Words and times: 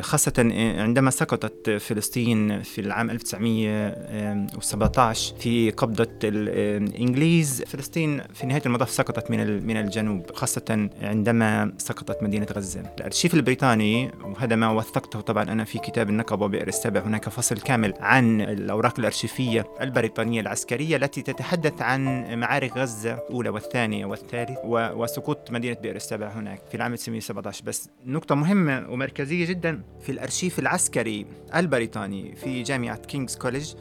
خاصة 0.00 0.32
عندما 0.78 1.10
سقطت 1.10 1.70
فلسطين 1.70 2.62
في 2.62 2.80
العام 2.80 3.10
1917 3.10 5.36
في 5.36 5.70
قبضة 5.70 6.08
الإنجليز 6.24 7.62
فلسطين 7.62 8.20
في 8.34 8.46
نهاية 8.46 8.62
المطاف 8.66 8.90
سقطت 8.90 9.30
من 9.30 9.66
من 9.66 9.76
الجنوب 9.76 10.32
خاصة 10.34 10.88
عندما 11.02 11.72
سقطت 11.78 12.22
مدينة 12.22 12.46
غزة. 12.52 12.80
الأرشيف 12.98 13.34
البريطاني 13.34 14.10
وهذا 14.24 14.56
ما 14.56 14.70
وثقته 14.70 15.20
طبعا 15.20 15.42
أنا 15.42 15.64
في 15.64 15.78
كتاب 15.78 16.10
النقب 16.10 16.40
وبئر 16.40 16.68
السبع 16.68 17.00
هناك 17.00 17.28
فصل 17.28 17.56
كامل 17.58 17.94
عن 18.00 18.40
الأوراق 18.40 18.98
الأرشيفية 18.98 19.66
البريطانية 19.80 20.40
العسكرية 20.40 20.96
التي 20.96 21.22
تتحدث 21.22 21.82
عن 21.82 22.34
معارك 22.40 22.76
غزة 22.76 23.14
الأولى 23.14 23.48
والثانية 23.48 24.06
والثالث 24.06 24.58
وسقوط 24.64 25.50
مدينة 25.50 25.76
بئر 25.82 25.96
السبع 25.96 26.28
هناك 26.28 26.60
في 26.70 26.76
العام 26.76 26.92
1917 26.92 27.64
بس 27.64 27.88
نقطة 28.06 28.34
مهمة 28.34 28.86
ومركزية 28.90 29.46
جدا 29.46 29.81
في 30.00 30.12
الأرشيف 30.12 30.58
العسكري 30.58 31.26
البريطاني 31.54 32.36
في 32.36 32.62
جامعة 32.62 32.96
كينغز 32.96 33.36
كوليج 33.36 33.74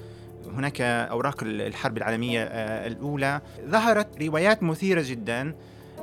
هناك 0.54 0.82
أوراق 0.82 1.44
الحرب 1.44 1.98
العالمية 1.98 2.44
آه، 2.44 2.88
الأولى. 2.88 3.42
ظهرت 3.68 4.22
روايات 4.22 4.64
مثيرة 4.64 5.04
جدا 5.08 5.56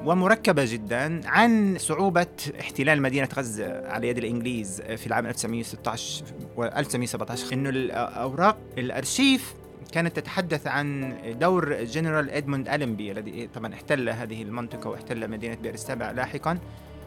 ومركبة 0.04 0.64
جدا 0.72 1.20
عن 1.28 1.76
صعوبة 1.78 2.26
احتلال 2.60 3.02
مدينة 3.02 3.28
غزة 3.36 3.88
على 3.88 4.08
يد 4.08 4.18
الإنجليز 4.18 4.80
في 4.80 5.06
العام 5.06 5.26
1916 5.26 6.24
و 6.56 6.64
1917 6.64 7.52
إنه 7.52 7.68
الأوراق 7.68 8.56
الأرشيف 8.78 9.54
كانت 9.92 10.16
تتحدث 10.16 10.66
عن 10.66 11.14
دور 11.40 11.84
جنرال 11.84 12.30
إدموند 12.30 12.68
ألنبي 12.68 13.12
الذي 13.12 13.48
طبعا 13.54 13.74
احتل 13.74 14.08
هذه 14.08 14.42
المنطقة 14.42 14.90
واحتل 14.90 15.30
مدينة 15.30 15.54
بئر 15.54 15.74
السبع 15.74 16.10
لاحقا. 16.10 16.58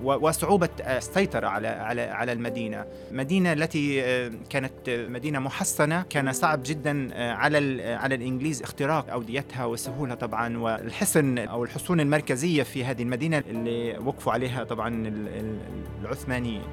وصعوبة 0.03 0.69
السيطرة 0.79 1.47
على 1.47 1.67
على 1.67 2.01
على 2.01 2.31
المدينة، 2.31 2.85
مدينة 3.11 3.53
التي 3.53 4.03
آه، 4.03 4.31
كانت 4.49 4.89
مدينة 4.89 5.39
محصنة. 5.39 6.01
كان 6.09 6.33
صعب 6.33 6.61
جدا 6.65 7.09
آه، 7.13 7.31
على 7.33 7.83
على 7.93 8.15
الإنجليز 8.15 8.61
اختراق 8.61 9.11
أوديتها 9.11 9.65
وسهولها 9.65 10.15
طبعا. 10.15 10.57
والحصن 10.57 11.37
أو 11.37 11.63
الحصون 11.63 11.99
المركزية 11.99 12.63
في 12.63 12.85
هذه 12.85 13.01
المدينة 13.01 13.43
اللي 13.49 13.97
وقفوا 13.97 14.33
عليها 14.33 14.63
طبعا 14.63 15.13
العثمانيين. 16.01 16.63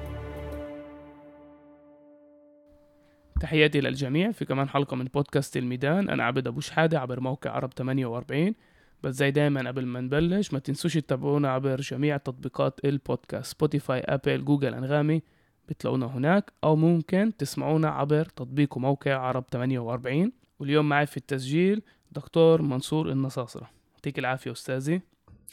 تحياتي 3.39 3.81
للجميع 3.81 4.31
في 4.31 4.45
كمان 4.45 4.69
حلقة 4.69 4.95
من 4.95 5.05
بودكاست 5.05 5.57
الميدان. 5.57 6.09
أنا 6.09 6.23
عبد 6.23 6.47
أبو 6.47 6.59
شحادة 6.59 6.99
عبر 6.99 7.19
موقع 7.19 7.51
عرب 7.51 7.73
48 7.73 8.55
بس 9.03 9.15
زي 9.15 9.31
دايما 9.31 9.67
قبل 9.67 9.85
ما 9.85 10.01
نبلش 10.01 10.53
ما 10.53 10.59
تنسوش 10.59 10.93
تتابعونا 10.93 11.49
عبر 11.49 11.81
جميع 11.81 12.17
تطبيقات 12.17 12.79
البودكاست 12.85 13.51
سبوتيفاي 13.51 13.99
ابل 13.99 14.45
جوجل 14.45 14.73
أنغامي 14.73 15.21
بتلاقونا 15.69 16.05
هناك 16.05 16.53
أو 16.63 16.75
ممكن 16.75 17.37
تسمعونا 17.37 17.89
عبر 17.89 18.25
تطبيق 18.25 18.77
وموقع 18.77 19.15
عرب 19.15 19.43
48 19.51 20.31
واليوم 20.59 20.89
معي 20.89 21.05
في 21.05 21.17
التسجيل 21.17 21.81
دكتور 22.11 22.61
منصور 22.61 23.11
النصاصرة. 23.11 23.69
يعطيك 23.93 24.19
العافية 24.19 24.51
أستاذي. 24.51 25.01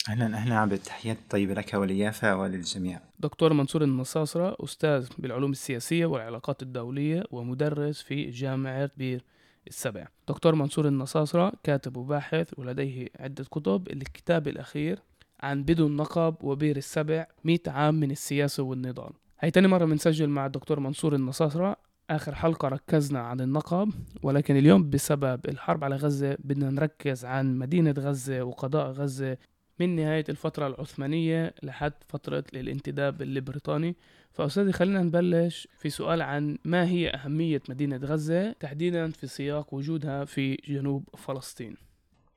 أهلا 0.09 0.37
أهلا. 0.37 0.55
عبد 0.55 0.77
تحيات 0.77 1.17
طيبة 1.29 1.53
لك 1.53 1.73
وليافا 1.73 2.37
وللجميع. 2.37 2.99
دكتور 3.19 3.53
منصور 3.53 3.83
النصاصرة 3.83 4.57
أستاذ 4.63 5.07
بالعلوم 5.17 5.51
السياسية 5.51 6.05
والعلاقات 6.05 6.61
الدولية 6.61 7.23
ومدرس 7.31 8.01
في 8.01 8.29
جامعة 8.29 8.89
بئر. 8.97 9.23
السبع 9.67 10.07
دكتور 10.27 10.55
منصور 10.55 10.87
النصاصرة 10.87 11.53
كاتب 11.63 11.97
وباحث 11.97 12.53
ولديه 12.57 13.07
عدة 13.19 13.43
كتب. 13.43 13.87
الكتاب 13.91 14.47
الأخير 14.47 14.99
عن 15.39 15.63
بدو 15.63 15.87
النقب 15.87 16.35
وبير 16.43 16.77
السبع 16.77 17.27
مئة 17.43 17.71
عام 17.71 17.95
من 17.95 18.11
السياسة 18.11 18.63
والنضال 18.63 19.11
هي 19.39 19.51
تاني 19.51 19.67
مرة 19.67 19.85
بنسجل 19.85 20.27
مع 20.29 20.45
الدكتور 20.45 20.79
منصور 20.79 21.15
النصاصرة. 21.15 21.75
آخر 22.09 22.35
حلقة 22.35 22.67
ركزنا 22.67 23.19
عن 23.19 23.41
النقب 23.41 23.89
ولكن 24.23 24.57
اليوم 24.57 24.89
بسبب 24.89 25.39
الحرب 25.49 25.83
على 25.83 25.95
غزة 25.95 26.37
بدنا 26.39 26.69
نركز 26.69 27.25
عن 27.25 27.57
مدينة 27.57 27.95
غزة 27.97 28.43
وقضاء 28.43 28.91
غزة 28.91 29.37
من 29.79 29.95
نهاية 29.95 30.23
الفترة 30.29 30.67
العثمانية 30.67 31.53
لحد 31.63 31.93
فترة 32.07 32.43
الانتداب 32.53 33.21
البريطاني. 33.21 33.95
فأستاذي 34.37 34.71
خلينا 34.71 35.03
نبلش 35.03 35.67
في 35.77 35.89
سؤال 35.89 36.21
عن 36.21 36.57
ما 36.65 36.87
هي 36.87 37.09
أهمية 37.09 37.61
مدينة 37.69 37.97
غزة 37.97 38.51
تحديدا 38.51 39.11
في 39.11 39.27
سياق 39.27 39.73
وجودها 39.73 40.25
في 40.25 40.55
جنوب 40.67 41.03
فلسطين؟ 41.17 41.75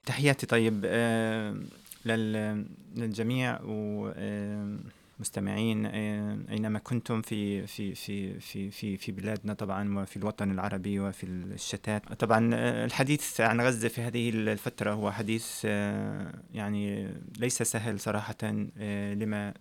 تحياتي 0.06 0.47
طيب 0.47 0.83
آه 0.87 1.56
للجميع 2.06 3.60
و 3.62 4.09
آه 4.16 4.78
آه، 5.87 6.39
أينما 6.50 6.78
كنتم 6.78 7.22
في 7.22 7.66
في 7.66 7.94
في 7.94 8.41
في 8.41 8.71
في 8.71 8.97
في 8.97 9.12
بلادنا 9.12 9.55
طبعا 9.55 9.99
وفي 9.99 10.16
الوطن 10.16 10.50
العربي 10.50 11.00
وفي 11.00 11.27
الشتات. 11.27 12.12
طبعا 12.12 12.50
آه، 12.55 12.84
الحديث 12.84 13.41
عن 13.41 13.60
غزة 13.60 13.89
في 13.89 14.00
هذه 14.00 14.31
الفترة 14.31 14.93
هو 14.93 15.10
حديث 15.12 15.62
آه، 15.65 16.33
يعني 16.55 17.09
ليس 17.39 17.62
سهل 17.62 18.00
صراحة 18.00 18.37
لما 19.15 19.55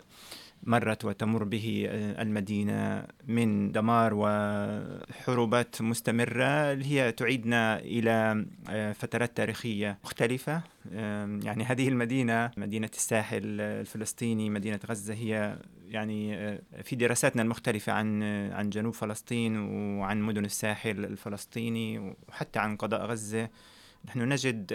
مرت 0.64 1.06
وتمر 1.06 1.44
به 1.44 1.88
المدينة 1.92 3.08
من 3.28 3.72
دمار 3.72 4.12
وحروبات 4.14 5.81
مستمرة 5.81 6.74
هي 6.74 7.12
تعيدنا 7.12 7.80
إلى 7.80 8.46
فترات 8.94 9.38
تاريخية 9.38 9.98
مختلفة. 10.03 10.62
يعني 11.44 11.64
هذه 11.64 11.88
المدينة 11.88 12.52
مدينة 12.58 12.90
الساحل 12.94 13.62
الفلسطيني 13.62 14.50
مدينة 14.50 14.80
غزة 14.90 15.14
هي 15.14 15.58
يعني 15.88 16.58
في 16.84 16.96
دراساتنا 16.96 17.42
المختلفة 17.42 17.94
عن 17.94 18.24
عن 18.53 18.69
جنوب 18.69 18.94
فلسطين 18.94 19.58
وعن 20.00 20.22
مدن 20.22 20.46
الساحل 20.46 21.06
الفلسطيني 21.06 22.16
وحتى 22.30 22.59
عن 22.59 22.75
قضاء 22.75 23.06
غزة. 23.06 23.50
نحن 24.06 24.20
نجد 24.30 24.74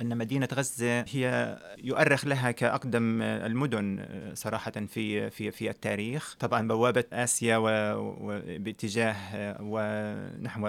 أن 0.00 0.18
مدينة 0.18 0.48
غزة 0.54 1.00
هي 1.00 1.58
يؤرخ 1.78 2.26
لها 2.26 2.50
كأقدم 2.50 3.22
المدن 3.22 4.06
صراحة 4.34 4.70
في 4.70 5.30
في 5.30 5.50
في 5.50 5.70
التاريخ. 5.70 6.36
طبعا 6.40 6.68
بوابة 6.68 7.04
آسيا 7.12 7.56
وباتجاه 7.96 9.16
ونحو 9.60 10.66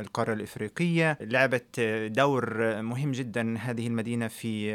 القارة 0.00 0.32
الإفريقية. 0.32 1.18
لعبت 1.20 1.80
دور 2.06 2.82
مهم 2.82 3.12
جدا 3.12 3.58
هذه 3.58 3.86
المدينة 3.86 4.28
في 4.28 4.72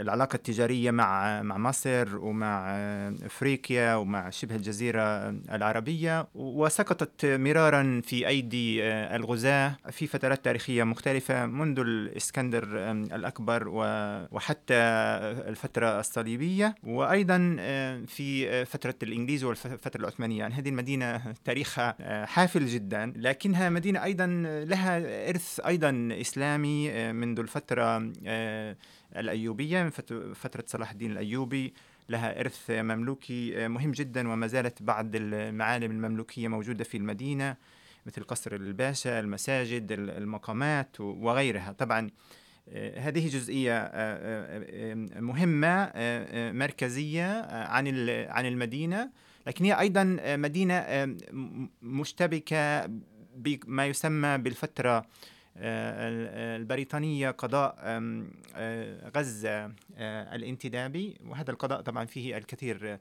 العلاقة 0.00 0.36
التجارية 0.36 0.90
مع 0.90 1.42
مع 1.42 1.58
مصر 1.58 2.16
ومع 2.16 2.70
أفريقيا 3.24 3.94
ومع 3.94 4.30
شبه 4.30 4.56
الجزيرة 4.56 5.28
العربية. 5.52 6.28
وسقطت 6.34 7.26
مرارا 7.26 8.00
في 8.04 8.28
أيدي 8.28 8.84
الغزاة 8.84 9.76
في 9.90 10.06
فترات 10.06 10.44
تاريخية 10.44 10.84
مختلفة 10.84 11.46
منذ 11.46 11.80
الإسكندر 12.10 12.64
الأكبر 12.92 13.68
وحتى 14.32 14.74
الفترة 15.48 16.00
الصليبية 16.00 16.74
وأيضا 16.84 17.56
في 18.06 18.64
فترة 18.64 18.94
الإنجليز 19.02 19.44
والفترة 19.44 20.00
العثمانية. 20.00 20.38
يعني 20.38 20.54
هذه 20.54 20.68
المدينة 20.68 21.32
تاريخها 21.44 22.24
حافل 22.26 22.66
جدا 22.66 23.12
لكنها 23.16 23.68
مدينة 23.68 24.04
أيضا 24.04 24.26
لها 24.66 25.28
إرث 25.28 25.60
أيضا 25.66 26.08
إسلامي 26.20 27.12
منذ 27.12 27.38
الفترة 27.38 28.12
الأيوبية 29.16 29.82
من 29.82 29.90
فترة 30.34 30.64
صلاح 30.66 30.90
الدين 30.90 31.10
الأيوبي. 31.10 31.74
لها 32.08 32.40
إرث 32.40 32.70
مملوكي 32.70 33.68
مهم 33.68 33.92
جدا 33.92 34.28
وما 34.28 34.46
زالت 34.46 34.82
بعض 34.82 35.06
المعالم 35.14 35.90
المملوكية 35.90 36.48
موجودة 36.48 36.84
في 36.84 36.96
المدينة. 36.96 37.56
مثل 38.06 38.22
قصر 38.22 38.54
الباشا 38.54 39.20
المساجد 39.20 39.92
المقامات 39.92 41.00
وغيرها. 41.00 41.72
طبعا 41.72 42.10
آه، 42.68 42.98
هذه 42.98 43.28
جزئية 43.28 43.78
آه، 43.78 43.88
آه، 43.94 45.20
مهمة 45.20 45.92
مركزية 46.52 47.42
عن 47.64 48.10
عن 48.28 48.46
المدينة. 48.46 49.10
لكن 49.46 49.64
هي 49.64 49.80
أيضا 49.80 50.18
مدينة 50.36 50.84
مشتبكة 51.82 52.86
بما 53.36 53.86
يسمى 53.86 54.38
بالفترة 54.38 55.06
البريطانية 55.56 57.30
قضاء 57.30 57.74
غزة 59.16 59.72
الانتدابي. 60.34 61.16
وهذا 61.26 61.50
القضاء 61.50 61.80
طبعا 61.80 62.04
فيه 62.04 62.36
الكثير 62.36 62.98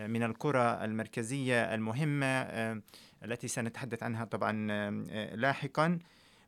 من 0.00 0.22
القرى 0.22 0.84
المركزية 0.84 1.74
المهمة 1.74 2.42
التي 3.24 3.48
سنتحدث 3.48 4.02
عنها 4.02 4.24
طبعا 4.24 4.66
آه، 4.70 5.34
لاحقا. 5.34 5.98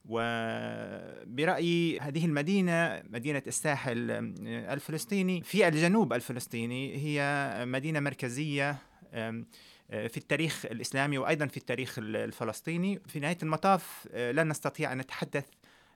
وبرأيي 0.09 2.01
هذه 2.01 2.25
المدينة 2.27 3.03
مدينة 3.11 3.43
الساحل 3.47 4.11
آه، 4.11 4.75
الفلسطيني 4.75 5.43
في 5.43 5.69
الجنوب 5.69 6.13
الفلسطيني 6.13 6.97
هي 6.97 7.55
مدينة 7.67 8.01
مركزية 8.01 8.77
آه، 9.13 9.45
في 9.91 10.17
التاريخ 10.17 10.67
الإسلامي 10.67 11.19
وأيضا 11.19 11.47
في 11.47 11.57
التاريخ 11.57 11.99
الفلسطيني. 11.99 13.01
في 13.09 13.21
نهاية 13.21 13.39
المطاف 13.43 14.09
لن 14.15 14.49
نستطيع 14.49 14.93
أن 14.93 14.99
نتحدث 14.99 15.47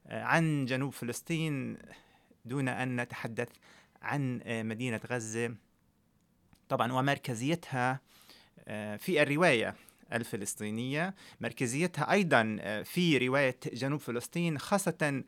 عن 0.07 0.65
جنوب 0.65 0.93
فلسطين 0.93 1.79
دون 2.45 2.69
أن 2.69 3.01
نتحدث 3.01 3.49
عن 4.03 4.41
مدينة 4.47 5.01
غزة. 5.11 5.55
طبعا 6.69 6.93
ومركزيتها 6.93 8.01
في 8.97 9.23
الرواية. 9.23 9.75
الفلسطينية. 10.13 11.15
مركزيتها 11.41 12.13
أيضا 12.13 12.57
في 12.85 13.19
رواية 13.19 13.57
جنوب 13.73 14.01
فلسطين 14.01 14.59
خاصة 14.59 15.23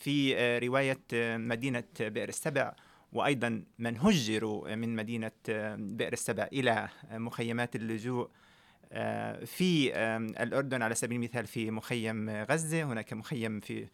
في 0.00 0.58
رواية 0.62 1.00
مدينة 1.36 1.84
بئر 2.00 2.28
السبع 2.28 2.74
وأيضا 3.12 3.64
من 3.78 3.98
هجروا 3.98 4.74
من 4.74 4.96
مدينة 4.96 5.30
بئر 5.76 6.12
السبع 6.12 6.48
إلى 6.52 6.88
مخيمات 7.12 7.76
اللجوء. 7.76 8.28
في 9.44 9.92
الأردن 10.40 10.82
على 10.82 10.94
سبيل 10.94 11.16
المثال 11.16 11.46
في 11.46 11.70
مخيم 11.70 12.30
غزة 12.30 12.82
هناك 12.82 13.12
مخيم 13.12 13.60
في 13.60 13.86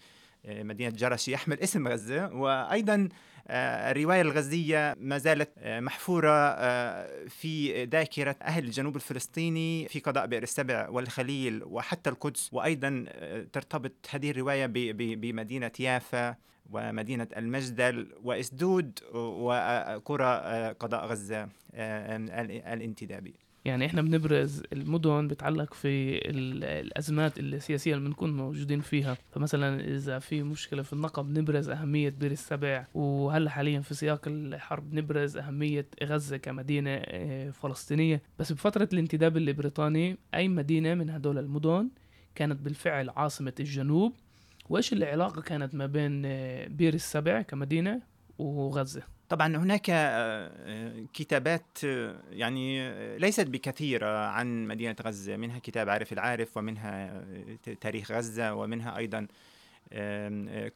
مدينة 0.48 0.90
جرش 0.90 1.28
يحمل 1.28 1.60
اسم 1.60 1.88
غزة. 1.88 2.34
وأيضا 2.34 2.94
آه، 2.94 3.08
الرواية 3.50 4.20
الغزية 4.20 4.96
ما 5.00 5.18
زالت 5.18 5.50
آه، 5.58 5.80
محفورة 5.80 6.30
آه، 6.30 7.26
في 7.28 7.84
ذاكرة 7.84 8.36
أهل 8.42 8.64
الجنوب 8.64 8.96
الفلسطيني 8.96 9.88
في 9.88 10.00
قضاء 10.00 10.26
بئر 10.26 10.42
السبع 10.42 10.88
والخليل 10.88 11.64
وحتى 11.64 12.10
القدس 12.10 12.48
وأيضا 12.52 13.04
ترتبط 13.52 13.92
هذه 14.10 14.30
الرواية 14.30 14.66
بمدينة 14.92 15.72
يافا 15.80 16.36
ومدينة 16.70 17.28
المجدل 17.36 18.08
وإسدود 18.22 18.98
وقرى 19.14 20.34
قضاء 20.80 21.06
غزة 21.06 21.48
الانتدابي. 21.74 23.34
يعني 23.64 23.86
إحنا 23.86 24.02
بنبرز 24.02 24.62
المدن 24.72 25.28
بتعلق 25.28 25.74
في 25.74 26.18
الأزمات 26.30 27.38
السياسيه 27.38 27.94
اللي 27.94 28.08
بنكون 28.08 28.36
موجودين 28.36 28.80
فيها. 28.80 29.16
فمثلا 29.32 29.84
إذا 29.94 30.18
في 30.18 30.42
مشكلة 30.42 30.82
في 30.82 30.92
النقب 30.92 31.38
نبرز 31.38 31.68
أهمية 31.68 32.08
بير 32.10 32.30
السبع 32.30 32.86
وهلأ 32.94 33.50
حاليا 33.50 33.80
في 33.80 33.94
سياق 33.94 34.20
الحرب 34.26 34.94
نبرز 34.94 35.36
أهمية 35.36 35.86
غزة 36.04 36.36
كمدينة 36.36 36.90
آه، 36.90 37.50
فلسطينية. 37.50 38.22
بس 38.38 38.52
بفترة 38.52 38.88
الانتداب 38.92 39.36
البريطاني 39.36 40.16
أي 40.34 40.48
مدينة 40.48 40.94
من 40.94 41.10
هدول 41.10 41.38
المدن 41.38 41.88
كانت 42.34 42.60
بالفعل 42.60 43.10
عاصمة 43.10 43.52
الجنوب. 43.60 44.12
وإيش 44.68 44.92
العلاقة 44.92 45.42
كانت 45.42 45.74
ما 45.74 45.86
بين 45.86 46.22
آه، 46.26 46.68
بير 46.68 46.94
السبع 46.94 47.42
كمدينة 47.42 48.00
وغزة؟ 48.38 49.02
طبعا 49.30 49.56
هناك 49.56 49.90
آه، 49.90 49.94
آه، 49.94 51.04
كتابات 51.14 51.78
آه، 51.84 52.16
يعني 52.32 52.90
ليست 53.18 53.46
بكثيرة 53.46 54.26
عن 54.26 54.66
مدينة 54.66 54.96
غزة. 55.02 55.36
منها 55.36 55.58
كتاب 55.58 55.88
عارف 55.88 56.12
العارف 56.12 56.56
ومنها 56.56 57.24
تاريخ 57.80 58.12
غزة 58.12 58.54
ومنها 58.54 58.96
أيضا 58.96 59.26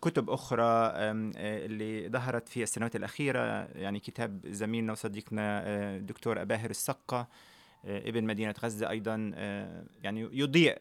كتب 0.00 0.30
أخرى 0.30 0.92
اللي 1.36 2.08
ظهرت 2.08 2.48
في 2.48 2.62
السنوات 2.62 2.96
الأخيرة. 2.96 3.68
يعني 3.74 4.00
كتاب 4.00 4.40
زميلنا 4.46 4.92
وصديقنا 4.92 5.62
الدكتور 5.96 6.42
أباهر 6.42 6.70
السقة 6.70 7.28
ابن 7.84 8.24
مدينة 8.24 8.54
غزة 8.62 8.90
أيضا 8.90 9.16
يعني 10.02 10.28
يضيء 10.32 10.78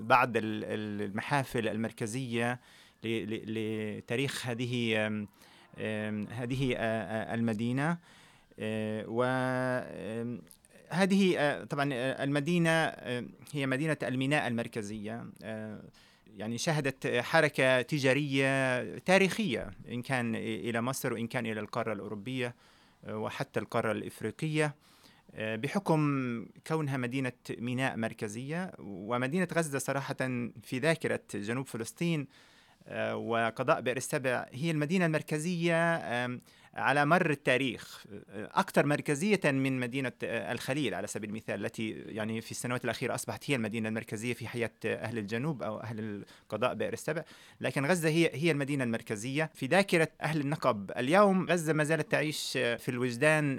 بعض 0.00 0.32
المحافل 0.36 1.68
المركزية 1.68 2.60
لتاريخ 3.04 4.46
هذه 4.46 5.26
هذه 6.30 6.74
المدينة 7.34 7.98
وهذه 9.08 10.36
طبعا 11.70 11.88
المدينة 12.24 12.70
هي 13.52 13.66
مدينة 13.66 13.96
الميناء 14.02 14.46
المركزية 14.46 15.26
يعني 16.36 16.58
شهدت 16.58 17.06
حركة 17.06 17.82
تجارية 17.82 18.98
تاريخية 18.98 19.70
إن 19.88 20.02
كان 20.02 20.34
إلى 20.34 20.82
مصر 20.82 21.12
وإن 21.12 21.26
كان 21.26 21.46
إلى 21.46 21.60
القارة 21.60 21.92
الأوروبية 21.92 22.54
وحتى 23.08 23.60
القارة 23.60 23.92
الإفريقية 23.92 24.74
بحكم 25.38 26.46
كونها 26.66 26.96
مدينة 26.96 27.32
ميناء 27.58 27.96
مركزية 27.96 28.72
ومدينة 28.78 29.48
غزة 29.52 29.78
صراحة 29.78 30.16
في 30.62 30.78
ذاكرة 30.78 31.20
جنوب 31.34 31.66
فلسطين 31.66 32.26
وقضاء 33.14 33.80
بئر 33.80 33.96
السبع 33.96 34.46
هي 34.52 34.70
المدينة 34.70 35.06
المركزية 35.06 36.00
على 36.76 37.06
مر 37.06 37.30
التاريخ 37.30 38.04
أكثر 38.34 38.86
مركزية 38.86 39.40
من 39.44 39.80
مدينة 39.80 40.12
آه، 40.24 40.52
الخليل 40.52 40.94
على 40.94 41.06
سبيل 41.06 41.30
المثال 41.30 41.64
التي 41.64 41.90
يعني 41.90 42.40
في 42.40 42.50
السنوات 42.50 42.84
الأخيرة 42.84 43.14
أصبحت 43.14 43.50
هي 43.50 43.56
المدينة 43.56 43.88
المركزية 43.88 44.34
في 44.34 44.48
حياة 44.48 44.70
أهل 44.86 45.18
الجنوب 45.18 45.62
أو 45.62 45.80
أهل 45.80 46.24
القضاء 46.44 46.74
بئر 46.74 46.92
السبع. 46.92 47.22
لكن 47.60 47.86
غزة 47.86 48.08
هي 48.08 48.30
هي 48.34 48.50
المدينة 48.50 48.84
المركزية. 48.84 49.50
في 49.54 49.66
ذاكرة 49.66 50.08
أهل 50.22 50.40
النقب 50.40 50.90
اليوم 50.96 51.46
غزة 51.46 51.72
ما 51.72 51.84
زالت 51.84 52.10
تعيش 52.10 52.52
في 52.52 52.88
الوجدان 52.88 53.56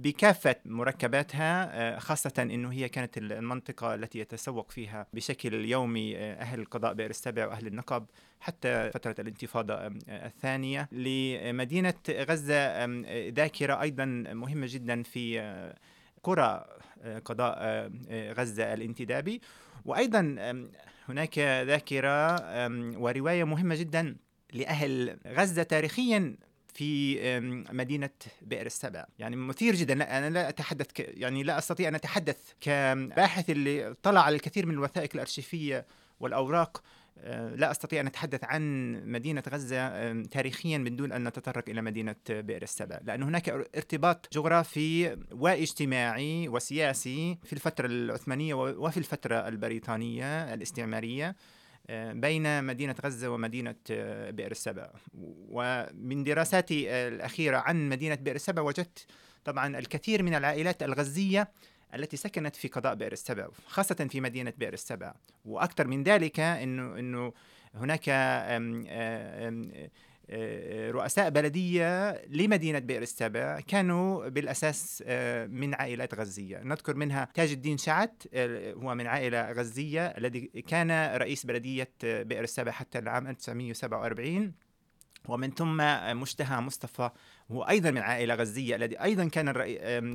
بكافة 0.00 0.56
مركباتها 0.64 1.98
خاصة 1.98 2.32
أنه 2.38 2.72
هي 2.72 2.88
كانت 2.88 3.18
المنطقة 3.18 3.94
التي 3.94 4.18
يتسوق 4.18 4.70
فيها 4.70 5.06
بشكل 5.12 5.64
يومي 5.64 6.18
أهل 6.18 6.60
القضاء 6.60 6.92
بئر 6.92 7.10
السبع 7.10 7.46
وأهل 7.46 7.66
النقب. 7.66 8.06
حتى 8.42 8.90
فترة 8.90 9.14
الانتفاضة 9.18 9.74
الثانية 10.08 10.88
لمدينة 10.92 11.94
غزة 12.10 12.84
ذاكرة 13.28 13.82
أيضا 13.82 14.04
مهمة 14.32 14.66
جدا 14.70 15.02
في 15.02 15.72
قرى 16.22 16.64
قضاء 17.24 17.90
غزة 18.10 18.74
الانتدابي. 18.74 19.40
وأيضا 19.84 20.20
هناك 21.08 21.38
ذاكرة 21.38 22.36
ورواية 22.98 23.44
مهمة 23.44 23.74
جدا 23.74 24.16
لأهل 24.52 25.18
غزة 25.26 25.62
تاريخيا 25.62 26.36
في 26.74 27.18
مدينة 27.72 28.10
بئر 28.42 28.66
السبع 28.66 29.04
يعني 29.18 29.36
مثير 29.36 29.74
جدا. 29.74 30.18
أنا 30.18 30.30
لا 30.30 30.48
أتحدث 30.48 30.86
ك 30.92 31.00
يعني 31.00 31.42
لا 31.42 31.58
أستطيع 31.58 31.88
أن 31.88 31.94
أتحدث 31.94 32.38
كباحث 32.60 33.50
اللي 33.50 33.94
طلع 34.02 34.20
على 34.20 34.36
الكثير 34.36 34.66
من 34.66 34.74
الوثائق 34.74 35.10
الأرشيفية 35.14 35.86
والأوراق. 36.20 36.82
لا 37.54 37.70
أستطيع 37.70 38.00
أن 38.00 38.06
أتحدث 38.06 38.44
عن 38.44 38.92
مدينة 39.06 39.42
غزة 39.48 40.22
تاريخيا 40.22 40.78
من 40.78 40.96
دون 40.96 41.12
أن 41.12 41.28
نتطرق 41.28 41.68
إلى 41.68 41.82
مدينة 41.82 42.14
بئر 42.28 42.62
السبع، 42.62 43.00
لأن 43.04 43.22
هناك 43.22 43.48
ارتباط 43.48 44.28
جغرافي 44.32 45.16
واجتماعي 45.32 46.48
وسياسي 46.48 47.38
في 47.44 47.52
الفترة 47.52 47.86
العثمانية 47.86 48.54
وفي 48.54 48.96
الفترة 48.96 49.48
البريطانية 49.48 50.54
الاستعمارية 50.54 51.36
آه، 51.90 52.12
بين 52.12 52.64
مدينة 52.64 52.94
غزة 53.04 53.30
ومدينة 53.30 53.74
آه، 53.90 54.30
بئر 54.30 54.50
السبع 54.50 54.90
ومن 55.48 56.24
دراساتي 56.24 56.90
الأخيرة 56.90 57.56
عن 57.56 57.88
مدينة 57.88 58.14
بئر 58.14 58.34
السبع 58.34 58.62
وجدت 58.62 59.06
طبعا 59.44 59.78
الكثير 59.78 60.22
من 60.22 60.34
العائلات 60.34 60.82
الغزية 60.82 61.48
التي 61.94 62.16
سكنت 62.16 62.56
في 62.56 62.68
قضاء 62.68 62.94
بئر 62.94 63.12
السبع 63.12 63.48
خاصة 63.66 63.94
في 64.10 64.20
مدينة 64.20 64.52
بئر 64.58 64.72
السبع 64.72 65.14
وأكثر 65.44 65.86
من 65.86 66.02
ذلك 66.02 66.40
أنه 66.40 66.98
أنه 66.98 67.32
هناك 67.74 68.08
أم 68.08 68.86
أم 68.88 69.72
رؤساء 70.90 71.30
بلدية 71.30 72.22
لمدينة 72.26 72.78
بئر 72.78 73.02
السبع 73.02 73.60
كانوا 73.60 74.28
بالأساس 74.28 75.02
من 75.48 75.74
عائلات 75.74 76.14
غزية. 76.14 76.58
نذكر 76.58 76.96
منها 76.96 77.28
تاج 77.34 77.50
الدين 77.50 77.78
شعت 77.78 78.22
هو 78.76 78.94
من 78.94 79.06
عائلة 79.06 79.52
غزية 79.52 80.06
الذي 80.06 80.40
كان 80.40 81.16
رئيس 81.16 81.46
بلدية 81.46 81.90
بئر 82.02 82.44
السبع 82.44 82.72
حتى 82.72 82.98
العام 82.98 83.26
1947 83.26 84.52
ومن 85.28 85.50
ثم 85.50 85.76
مشتهى 86.16 86.60
مصطفى 86.60 87.10
هو 87.50 87.62
أيضا 87.62 87.90
من 87.90 88.00
عائلة 88.00 88.34
غزية 88.34 88.76
الذي 88.76 89.02
أيضا 89.02 89.28
كان 89.28 89.48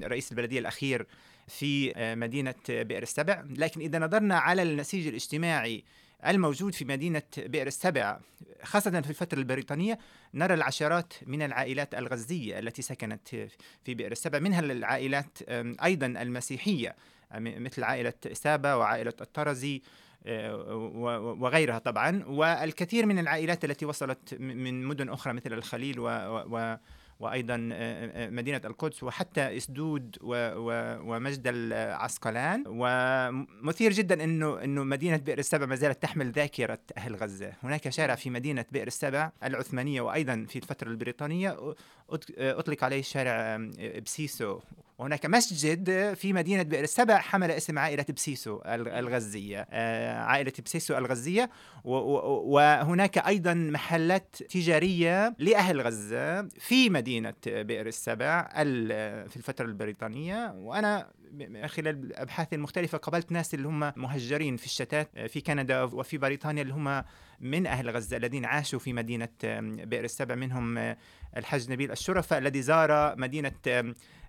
رئيس 0.03 0.31
البلدية 0.31 0.59
الأخير 0.59 1.07
في 1.47 1.93
آه، 1.95 2.15
مدينة 2.15 2.55
بئر 2.69 3.03
السبع. 3.03 3.43
لكن 3.49 3.81
إذا 3.81 3.99
نظرنا 3.99 4.37
على 4.37 4.61
النسيج 4.61 5.07
الاجتماعي 5.07 5.83
الموجود 6.27 6.73
في 6.73 6.85
مدينة 6.85 7.21
بئر 7.37 7.67
السبع 7.67 8.19
خاصة 8.63 9.01
في 9.01 9.09
الفترة 9.09 9.39
البريطانية 9.39 9.99
نرى 10.33 10.53
العشرات 10.53 11.13
من 11.25 11.41
العائلات 11.41 11.95
الغزية 11.95 12.59
التي 12.59 12.81
سكنت 12.81 13.29
في 13.83 13.93
بئر 13.93 14.11
السبع. 14.11 14.39
منها 14.39 14.59
العائلات 14.59 15.37
أيضا 15.83 16.05
المسيحية 16.05 16.95
مثل 17.35 17.83
عائلة 17.83 18.13
سابا 18.33 18.73
وعائلة 18.73 19.13
الطرزي 19.21 19.81
آه، 20.25 20.55
وغيرها 21.39 21.79
طبعا. 21.79 22.23
والكثير 22.25 23.05
من 23.05 23.19
العائلات 23.19 23.65
التي 23.65 23.85
وصلت 23.85 24.33
من 24.39 24.83
مدن 24.83 25.09
أخرى 25.09 25.33
مثل 25.33 25.53
الخليل 25.53 25.99
و, 25.99 26.07
و 26.49 26.77
وأيضا 27.19 27.69
آه، 27.73 28.25
آه، 28.25 28.29
مدينة 28.29 28.61
القدس 28.65 29.03
وحتى 29.03 29.57
إسدود 29.57 30.17
ومجد 30.21 31.41
العسقلان. 31.45 32.63
ومثير 32.67 33.91
جدا 33.91 34.23
إنه 34.23 34.63
إنه 34.63 34.83
مدينة 34.83 35.17
بئر 35.17 35.39
السبع 35.39 35.65
ما 35.65 35.75
زالت 35.75 36.03
تحمل 36.03 36.31
ذاكرة 36.31 36.79
أهل 36.97 37.15
غزة، 37.15 37.53
هناك 37.63 37.89
شارع 37.89 38.15
في 38.15 38.29
مدينة 38.29 38.65
بئر 38.71 38.87
السبع 38.87 39.31
العثمانية 39.43 40.01
وأيضا 40.01 40.45
في 40.49 40.55
الفترة 40.55 40.89
البريطانية. 40.89 41.73
أطلق 42.37 42.83
عليه 42.83 43.01
شارع 43.01 43.57
بسيسو 44.05 44.59
وهناك 44.97 45.25
مسجد 45.25 46.13
في 46.13 46.33
مدينة 46.33 46.63
بئر 46.63 46.83
السبع 46.83 47.17
حمل 47.17 47.51
اسم 47.51 47.79
عائلة 47.79 48.05
بسيسو 48.15 48.61
الغزية. 48.65 49.67
آه، 49.71 50.19
عائلة 50.19 50.53
بسيسو 50.65 50.97
الغزية. 50.97 51.49
وهناك 51.83 53.17
أيضا 53.17 53.53
محلات 53.53 54.35
تجارية 54.49 55.35
لأهل 55.39 55.81
غزة 55.81 56.41
في 56.41 56.89
مدينة 56.89 57.33
بئر 57.45 57.87
السبع 57.87 58.47
في 59.27 59.37
الفترة 59.37 59.65
البريطانية. 59.65 60.53
وأنا 60.55 61.09
خلال 61.65 62.15
أبحاثي 62.15 62.55
المختلفة 62.55 62.97
قابلت 62.97 63.31
ناس 63.31 63.53
اللي 63.53 63.67
هم 63.67 63.79
مهجرين 63.95 64.57
في 64.57 64.65
الشتات 64.65 65.09
آه، 65.15 65.27
في 65.27 65.41
كندا 65.41 65.83
وفي 65.83 66.17
بريطانيا 66.17 66.61
اللي 66.61 66.73
هم 66.73 67.03
من 67.39 67.67
أهل 67.67 67.89
غزة 67.89 68.17
الذين 68.17 68.45
عاشوا 68.45 68.79
في 68.79 68.93
مدينة 68.93 69.29
بئر 69.83 70.03
السبع. 70.03 70.35
منهم 70.35 70.77
آه، 70.77 70.97
الحاج 71.37 71.71
نبيل 71.71 71.91
الشرفة 71.91 72.37
الذي 72.37 72.61
زار 72.61 73.15
مدينة 73.17 73.51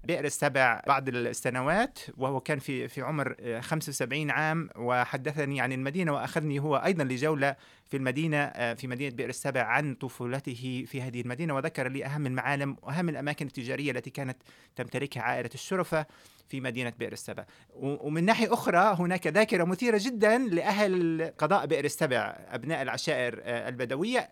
بئر 0.05 0.25
السبع 0.25 0.83
بعض 0.87 1.09
السنوات 1.09 1.99
وهو 2.17 2.41
كان 2.41 2.59
في 2.59 2.89
في 2.89 3.03
عمر 3.03 3.35
75 3.61 4.31
عام 4.31 4.69
وحدثني 4.77 5.61
عن 5.61 5.73
المدينة 5.73 6.13
وأخذني 6.13 6.59
هو 6.59 6.77
أيضا 6.77 7.05
لجولة 7.05 7.57
في 7.87 7.97
المدينة 7.97 8.75
في 8.75 8.87
مدينة 8.87 9.17
بئر 9.17 9.29
السبع 9.29 9.63
عن 9.63 9.95
طفولته 9.95 10.85
في 10.87 11.03
هذه 11.03 11.21
المدينة 11.21 11.55
وذكر 11.55 11.89
لي 11.89 12.05
أهم 12.05 12.27
المعالم 12.27 12.77
وأهم 12.83 13.09
الأماكن 13.09 13.47
التجارية 13.47 13.91
التي 13.91 14.11
كانت 14.11 14.37
تمتلكها 14.77 15.23
عائلة 15.23 15.51
الشرفة 15.55 16.07
في 16.49 16.61
مدينة 16.61 16.93
بئر 16.99 17.13
السبع. 17.13 17.45
ومن 17.75 18.25
ناحية 18.25 18.53
أخرى 18.53 18.97
هناك 18.99 19.27
ذاكرة 19.27 19.65
مثيرة 19.65 20.01
جدا 20.03 20.39
لأهل 20.39 21.33
قضاء 21.39 21.67
بئر 21.67 21.85
السبع 21.85 22.37
أبناء 22.49 22.83
العشائر 22.83 23.41
البدوية. 23.45 24.29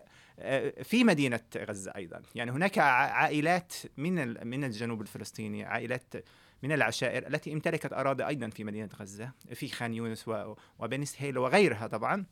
في 0.83 1.03
مدينة 1.03 1.39
غزة 1.57 1.93
أيضا. 1.95 2.21
يعني 2.35 2.51
هناك 2.51 2.77
عائلات 2.77 3.73
من 3.97 4.47
من 4.47 4.63
الجنوب 4.63 5.01
الفلسطيني 5.01 5.63
عائلات 5.63 6.13
من 6.63 6.71
العشائر 6.71 7.27
التي 7.27 7.53
امتلكت 7.53 7.93
أراضي 7.93 8.27
أيضا 8.27 8.49
في 8.49 8.63
مدينة 8.63 8.89
غزة 8.99 9.31
في 9.53 9.67
خان 9.67 9.93
يونس 9.93 10.25
وبني 10.79 11.05
سهيل 11.05 11.37
وغيرها 11.37 11.87
طبعا. 11.87 12.25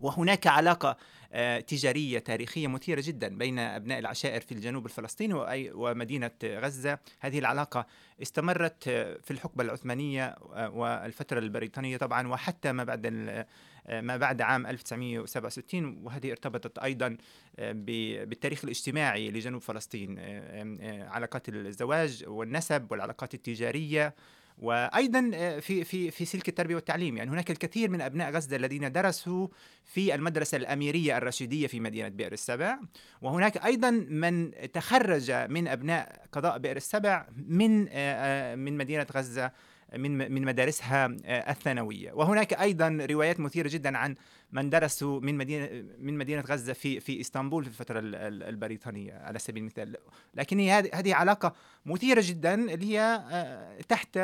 وهناك 0.00 0.46
علاقة 0.46 0.96
آه، 1.34 1.60
تجارية 1.60 2.18
تاريخية 2.18 2.66
مثيرة 2.66 3.02
جدا 3.04 3.28
بين 3.28 3.58
أبناء 3.58 3.98
العشائر 3.98 4.40
في 4.40 4.52
الجنوب 4.52 4.86
الفلسطيني 4.86 5.34
ومدينة 5.74 6.30
غزة. 6.44 6.98
هذه 7.20 7.38
العلاقة 7.38 7.86
استمرت 8.22 8.88
آه، 8.88 9.18
في 9.22 9.30
الحقبة 9.30 9.64
العثمانية 9.64 10.24
آه، 10.54 10.70
والفترة 10.70 11.38
البريطانية 11.38 11.96
طبعا 11.96 12.28
وحتى 12.28 12.72
ما 12.72 12.84
بعد 12.84 13.06
ما 13.88 14.16
بعد 14.16 14.42
عام 14.42 14.66
1967 14.66 16.00
وهذه 16.04 16.30
ارتبطت 16.30 16.78
أيضا 16.78 17.16
بالتاريخ 17.58 18.64
الاجتماعي 18.64 19.30
لجنوب 19.30 19.62
فلسطين 19.62 20.18
علاقات 21.08 21.48
الزواج 21.48 22.24
والنسب 22.26 22.86
والعلاقات 22.90 23.34
التجارية. 23.34 24.14
وأيضا 24.58 25.30
آه، 25.34 25.58
في 25.58 25.84
في 25.84 26.10
في 26.10 26.24
سلك 26.24 26.48
التربية 26.48 26.74
والتعليم. 26.74 27.16
يعني 27.16 27.30
هناك 27.30 27.50
الكثير 27.50 27.90
من 27.90 28.00
أبناء 28.00 28.30
غزة 28.30 28.56
الذين 28.56 28.92
درسوا 28.92 29.48
في 29.84 30.14
المدرسة 30.14 30.56
الأميرية 30.56 31.16
الرشيدية 31.16 31.66
في 31.66 31.80
مدينة 31.80 32.08
بئر 32.08 32.32
السبع. 32.32 32.78
وهناك 33.22 33.64
أيضا 33.64 33.90
من 33.90 34.50
تخرج 34.72 35.30
من 35.30 35.68
أبناء 35.68 36.26
قضاء 36.32 36.58
بئر 36.58 36.76
السبع 36.76 37.26
من 37.36 37.88
آه، 37.88 37.92
آه، 37.92 38.54
من 38.54 38.76
مدينة 38.76 39.06
غزة 39.16 39.52
من 39.96 40.32
من 40.32 40.42
مدارسها 40.44 41.06
الثانوية. 41.26 42.12
وهناك 42.12 42.54
أيضا 42.54 43.06
روايات 43.10 43.40
مثيرة 43.40 43.68
جدا 43.68 43.98
عن 43.98 44.14
من 44.52 44.70
درسوا 44.70 45.20
من 45.20 45.34
مدينة 45.34 45.84
من 45.98 46.18
مدينة 46.18 46.42
غزة 46.42 46.72
في 46.72 47.00
في 47.00 47.20
إسطنبول 47.20 47.64
في 47.64 47.70
الفترة 47.70 48.00
البريطانية 48.48 49.14
على 49.14 49.38
سبيل 49.38 49.62
المثال. 49.62 49.96
لكن 50.34 50.60
هذه 50.60 51.14
علاقة 51.14 51.54
مثيرة 51.86 52.22
جدا 52.24 52.54
اللي 52.54 52.86
هي 52.86 53.24
آه، 53.30 53.80
تحت 53.80 54.18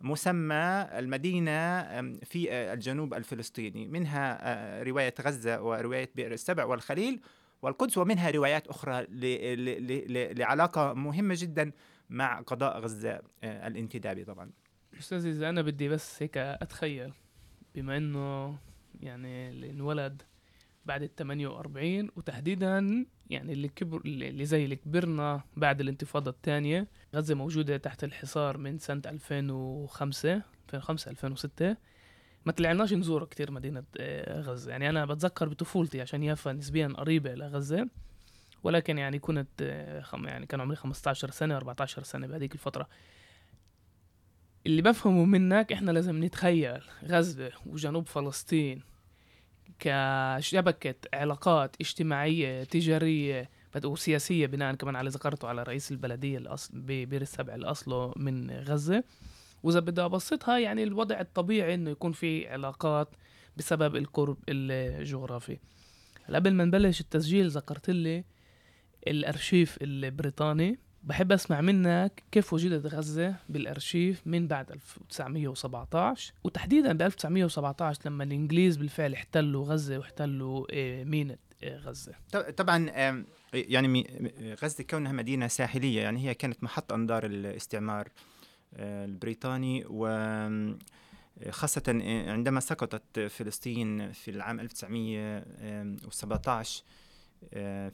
مسمى 0.00 0.88
المدينة 0.92 1.82
في 2.24 2.52
آه، 2.52 2.74
الجنوب 2.74 3.14
الفلسطيني. 3.14 3.86
منها 3.86 4.38
آه، 4.42 4.82
رواية 4.82 5.14
غزة 5.20 5.62
ورواية 5.62 6.10
بئر 6.14 6.32
السبع 6.32 6.64
والخليل 6.64 7.20
والقدس 7.62 7.98
ومنها 7.98 8.30
روايات 8.30 8.66
أخرى 8.66 9.06
لعلاقة 10.34 10.92
مهمة 10.92 11.34
جدا 11.38 11.72
قضاء 12.10 12.42
قضاء 12.42 12.80
غزة 12.80 13.20
الانتدابي 13.44 14.24
طبعا. 14.24 14.50
أستاذ 14.98 15.26
إذا 15.26 15.48
أنا 15.48 15.62
بدي 15.62 15.88
بس 15.88 16.22
هيك 16.22 16.36
أتخيل 16.36 17.12
بما 17.74 17.96
إنه 17.96 18.56
يعني 19.00 19.50
اللي 19.50 19.70
انولد 19.70 20.22
بعد 20.86 21.02
ال 21.02 21.14
48 21.14 22.08
وتحديدا 22.16 23.06
يعني 23.30 23.52
اللي 23.52 23.68
كبر 23.68 24.00
اللي 24.04 24.44
زي 24.44 24.64
اللي 24.64 24.76
كبرنا 24.76 25.42
بعد 25.56 25.80
الانتفاضة 25.80 26.30
الثانية 26.30 26.88
غزة 27.14 27.34
موجودة 27.34 27.76
تحت 27.76 28.04
الحصار 28.04 28.58
من 28.58 28.78
سنة 28.78 29.02
2005 29.06 30.42
2005 30.74 31.10
2006 31.10 31.76
ما 32.46 32.52
طلعناش 32.52 32.92
نزور 32.92 33.24
كتير 33.24 33.50
مدينة 33.50 33.84
آه، 33.98 34.40
غزة. 34.40 34.70
يعني 34.70 34.88
أنا 34.88 35.04
بتذكر 35.04 35.48
بطفولتي 35.48 36.00
عشان 36.00 36.22
يافا 36.22 36.52
نسبيا 36.52 36.88
قريبة 36.96 37.34
لغزة. 37.34 37.88
ولكن 38.62 38.98
يعني 38.98 39.18
كنت 39.18 39.48
آه، 39.62 40.04
يعني 40.24 40.46
كان 40.46 40.60
عمري 40.60 40.76
15 40.76 41.30
سنة 41.30 41.56
14 41.56 42.02
سنة 42.02 42.26
بهذيك 42.26 42.54
الفترة. 42.54 42.88
اللي 44.66 44.82
بفهمه 44.82 45.24
منك 45.24 45.72
إحنا 45.72 45.90
لازم 45.90 46.24
نتخيل 46.24 46.80
غزة 47.04 47.50
وجنوب 47.66 48.06
فلسطين 48.06 48.82
كشبكة 49.78 50.94
علاقات 51.14 51.76
اجتماعية 51.80 52.64
تجارية 52.64 53.50
وسياسية 53.84 54.46
بناء 54.46 54.74
كمان 54.74 54.96
على 54.96 55.10
ذكرته 55.10 55.48
على 55.48 55.62
رئيس 55.62 55.92
البلدية 55.92 56.38
الأصل 56.38 56.70
ببير 56.74 57.22
السبع 57.22 57.54
الأصله 57.54 58.12
من 58.16 58.50
غزة. 58.50 59.04
وإذا 59.62 59.80
بدي 59.80 60.00
أبسطها 60.00 60.58
يعني 60.58 60.82
الوضع 60.82 61.20
الطبيعي 61.20 61.74
إنه 61.74 61.90
يكون 61.90 62.12
في 62.12 62.48
علاقات 62.48 63.08
بسبب 63.56 63.96
القرب 63.96 64.38
الجغرافي. 64.48 65.58
قبل 66.30 66.54
ما 66.54 66.64
نبلش 66.64 67.00
التسجيل 67.00 67.48
ذكرت 67.48 67.90
لي 67.90 68.24
الأرشيف 69.06 69.78
البريطاني. 69.82 70.78
بحب 71.04 71.32
أسمع 71.32 71.60
منك 71.60 72.22
كيف 72.32 72.52
وجدت 72.52 72.94
غزة 72.94 73.34
بالأرشيف 73.48 74.22
من 74.26 74.48
بعد 74.48 74.70
1917 74.70 76.32
وتحديدا 76.44 76.92
ب 76.92 77.02
1917 77.02 78.00
لما 78.06 78.24
الإنجليز 78.24 78.76
بالفعل 78.76 79.12
احتلوا 79.12 79.64
غزة 79.64 79.98
واحتلوا 79.98 80.66
آه، 80.70 81.04
ميناء 81.04 81.38
آه، 81.62 81.78
غزة. 81.78 82.12
طبعا 82.56 82.90
يعني 83.52 84.06
غزة 84.62 84.84
كونها 84.84 85.12
مدينة 85.12 85.46
ساحلية 85.46 86.00
يعني 86.00 86.28
هي 86.28 86.34
كانت 86.34 86.64
محط 86.64 86.92
أنظار 86.92 87.26
الاستعمار 87.26 88.08
آه، 88.74 89.04
البريطاني. 89.04 89.84
و 89.88 90.06
خاصة 91.50 91.82
عندما 92.26 92.60
سقطت 92.60 93.20
فلسطين 93.20 94.12
في 94.12 94.30
العام 94.30 94.60
1917 94.60 96.82
آه، 96.82 97.01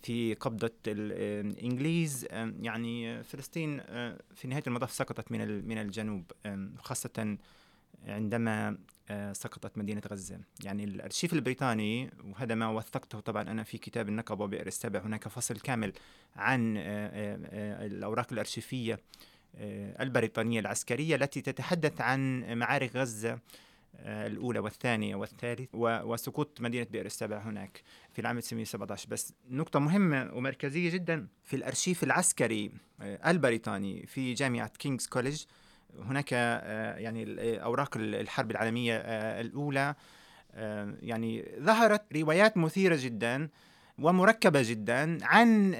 في 0.03 0.37
قبضة 0.41 0.73
الإنجليز. 0.87 2.27
يعني 2.61 3.23
فلسطين 3.23 3.81
آه، 3.81 4.19
في 4.35 4.49
نهاية 4.49 4.63
المطاف 4.67 4.93
سقطت 4.93 5.33
من 5.33 5.69
من 5.69 5.79
الجنوب 5.79 6.33
خاصة 6.79 7.37
عندما 8.07 8.79
آه، 9.11 9.33
سقطت 9.33 9.79
مدينة 9.79 10.03
غزة. 10.11 10.39
يعني 10.65 10.85
الأرشيف 10.85 11.33
البريطاني 11.33 12.11
وهذا 12.25 12.55
ما 12.55 12.69
وثقته 12.69 13.21
طبعا 13.21 13.43
أنا 13.43 13.63
في 13.63 13.79
كتاب 13.79 14.09
النقب 14.09 14.41
وبئر 14.41 14.67
السبع 14.67 15.01
هناك 15.01 15.29
فصل 15.29 15.61
كامل 15.61 15.93
عن 16.37 16.75
الأوراق 16.77 18.33
الأرشيفية 18.33 19.01
البريطانية 20.01 20.61
العسكرية 20.61 21.17
التي 21.17 21.41
تتحدث 21.41 22.01
عن 22.01 22.45
معارك 22.59 22.97
غزة. 22.97 23.33
آه، 23.33 23.41
الأولى 24.05 24.59
والثانية 24.59 25.17
والثالث 25.17 25.69
وسقوط 25.75 26.61
مدينة 26.61 26.87
بئر 26.91 27.07
السبع 27.07 27.39
هناك 27.39 27.83
في 28.13 28.21
العام 28.21 28.37
1917 28.37 29.09
بس 29.11 29.33
نقطة 29.51 29.81
مهمة 29.81 30.31
ومركزية 30.35 30.91
جدا 30.91 31.27
في 31.45 31.57
الأرشيف 31.57 32.05
العسكري 32.05 32.71
آه، 33.01 33.31
البريطاني 33.31 34.07
في 34.07 34.35
جامعة 34.35 34.69
King's 34.79 35.07
College 35.07 35.45
هناك 35.99 36.29
آه، 36.33 36.97
يعني 36.97 37.25
أوراق 37.63 37.97
الحرب 37.97 38.51
العالمية 38.51 38.97
الأولى. 39.41 39.95
يعني 41.03 41.45
ظهرت 41.61 42.03
روايات 42.17 42.57
مثيرة 42.57 42.99
جدا 43.01 43.49
ومركبة 43.99 44.63
جدا 44.65 45.19
عن 45.23 45.75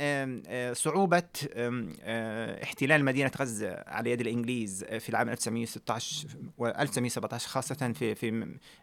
صعوبة 0.73 1.23
آه، 1.55 2.63
احتلال 2.63 3.05
مدينة 3.05 3.31
غزة 3.41 3.85
على 3.87 4.11
يد 4.11 4.21
الإنجليز 4.21 4.85
في 4.85 5.09
العام 5.09 5.29
1916 5.29 6.29
و 6.59 6.67
1917 6.67 7.49
خاصة 7.49 7.93
في 7.93 8.15
في 8.15 8.31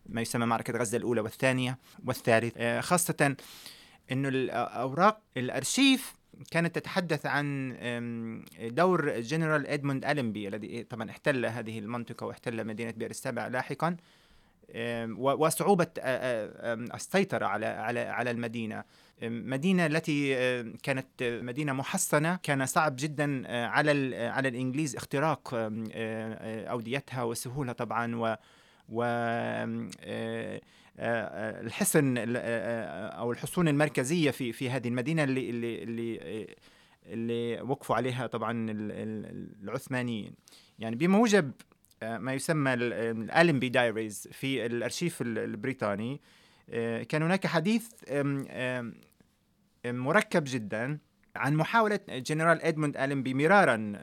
ما 0.05 0.21
يسمى 0.21 0.45
معركة 0.45 0.79
غزة 0.79 0.97
الأولى 0.97 1.21
والثانية 1.21 1.77
والثالث. 2.05 2.53
آه، 2.57 2.81
خاصة 2.81 3.35
أنه 4.11 4.29
الأوراق 4.29 5.21
الأرشيف 5.37 6.15
كانت 6.51 6.75
تتحدث 6.75 7.25
عن 7.25 7.75
دور 8.59 9.19
جنرال 9.19 9.67
إدموند 9.67 10.05
ألمبي 10.05 10.47
الذي 10.47 10.83
طبعا 10.83 11.09
احتل 11.09 11.45
هذه 11.45 11.79
المنطقة 11.79 12.25
واحتل 12.25 12.67
مدينة 12.67 12.91
بئر 12.91 13.09
السبع 13.09 13.47
لاحقا. 13.47 13.97
وصعوبة 15.17 15.87
السيطرة 16.95 17.45
على 17.45 17.65
على 17.65 17.99
على 17.99 18.31
المدينة. 18.31 18.83
مدينة 19.23 19.85
التي 19.85 20.35
كانت 20.83 21.07
مدينة 21.21 21.73
محصنة. 21.73 22.39
كان 22.43 22.65
صعب 22.65 22.95
جدا 22.99 23.51
على 23.67 24.17
على 24.17 24.47
الإنجليز 24.47 24.95
اختراق 24.95 25.49
أوديتها 26.69 27.23
وسهولة 27.23 27.71
طبعا. 27.71 28.15
و 28.15 28.35
و 28.89 29.03
الحصن 30.99 32.15
أو 32.17 33.31
الحصون 33.31 33.67
المركزية 33.67 34.31
في 34.31 34.53
في 34.53 34.69
هذه 34.69 34.87
المدينة 34.87 35.23
اللي 35.23 35.49
اللي 35.49 35.83
اللي 35.83 36.47
اللي 37.05 37.61
وقفوا 37.61 37.95
عليها 37.95 38.27
طبعا 38.27 38.67
العثمانيين. 39.63 40.33
يعني 40.79 40.95
بموجب 40.95 41.51
ما 42.01 42.33
يسمى 42.33 42.73
ال 42.73 42.85
Allenby 42.85 43.69
Diaries 43.69 44.27
في 44.31 44.65
الأرشيف 44.65 45.21
البريطاني. 45.21 46.21
كان 47.09 47.23
هناك 47.23 47.47
حديث 47.47 47.87
مركب 49.85 50.43
جدا 50.47 50.99
عن 51.35 51.55
محاولة 51.55 51.99
جنرال 52.09 52.61
إدموند 52.61 52.97
ألمبي 52.97 53.33
مرارا 53.33 53.93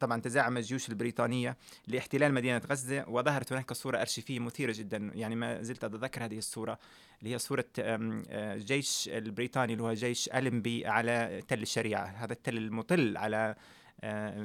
طبعا 0.00 0.20
تزعم 0.20 0.56
الجيوش 0.56 0.88
البريطانية 0.88 1.56
لاحتلال 1.86 2.34
مدينة 2.34 2.62
غزة 2.70 3.08
وظهرت 3.08 3.52
هناك 3.52 3.72
صورة 3.72 4.00
أرشيفية 4.00 4.38
مثيرة 4.38 4.72
جدا. 4.76 5.10
يعني 5.14 5.36
ما 5.36 5.62
زلت 5.62 5.84
أتذكر 5.84 6.24
هذه 6.24 6.38
الصورة 6.38 6.78
اللي 7.20 7.34
هي 7.34 7.38
صورة 7.38 7.64
الجيش 7.78 9.10
البريطاني 9.12 9.72
اللي 9.72 9.84
هو 9.84 9.92
جيش 9.92 10.30
ألمبي 10.34 10.86
على 10.86 11.42
تل 11.48 11.62
الشريعة. 11.62 12.04
هذا 12.04 12.32
التل 12.32 12.56
المطل 12.56 13.16
على 13.16 13.54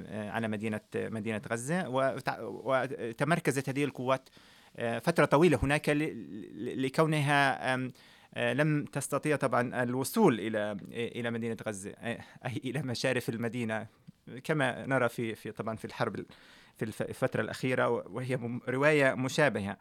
على 0.09 0.47
مدينة 0.47 0.81
مدينة 0.95 1.41
غزة. 1.51 1.83
وتمركزت 2.39 3.69
هذه 3.69 3.83
القوات 3.83 4.29
فترة 5.01 5.25
طويلة 5.25 5.59
هناك 5.63 5.89
لكونها 6.55 7.75
لم 8.37 8.85
تستطيع 8.85 9.35
طبعا 9.35 9.83
الوصول 9.83 10.39
إلى 10.39 10.77
إلى 10.91 11.31
مدينة 11.31 11.57
غزة 11.67 11.91
أي 11.99 12.21
إلى 12.65 12.81
مشارف 12.81 13.29
المدينة. 13.29 13.87
كما 14.43 14.85
نرى 14.85 15.09
في 15.09 15.35
في 15.35 15.51
طبعا 15.51 15.75
في 15.75 15.85
الحرب 15.85 16.25
في 16.77 16.85
الفترة 17.01 17.41
الأخيرة 17.41 17.89
وهي 17.89 18.39
رواية 18.69 19.13
مشابهة 19.13 19.77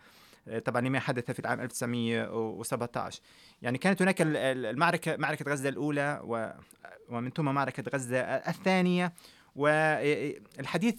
طبعا 0.64 0.80
لما 0.80 1.00
حدث 1.00 1.30
في 1.30 1.38
العام 1.38 1.60
1917 1.60 3.20
يعني 3.62 3.78
كانت 3.78 4.02
هناك 4.02 4.16
المعركة 4.20 5.16
معركة 5.16 5.52
غزة 5.52 5.68
الأولى 5.68 6.20
ومن 7.08 7.30
ثم 7.30 7.44
معركة 7.44 7.84
غزة 7.94 8.18
الثانية. 8.20 9.12
والحديث 9.56 10.94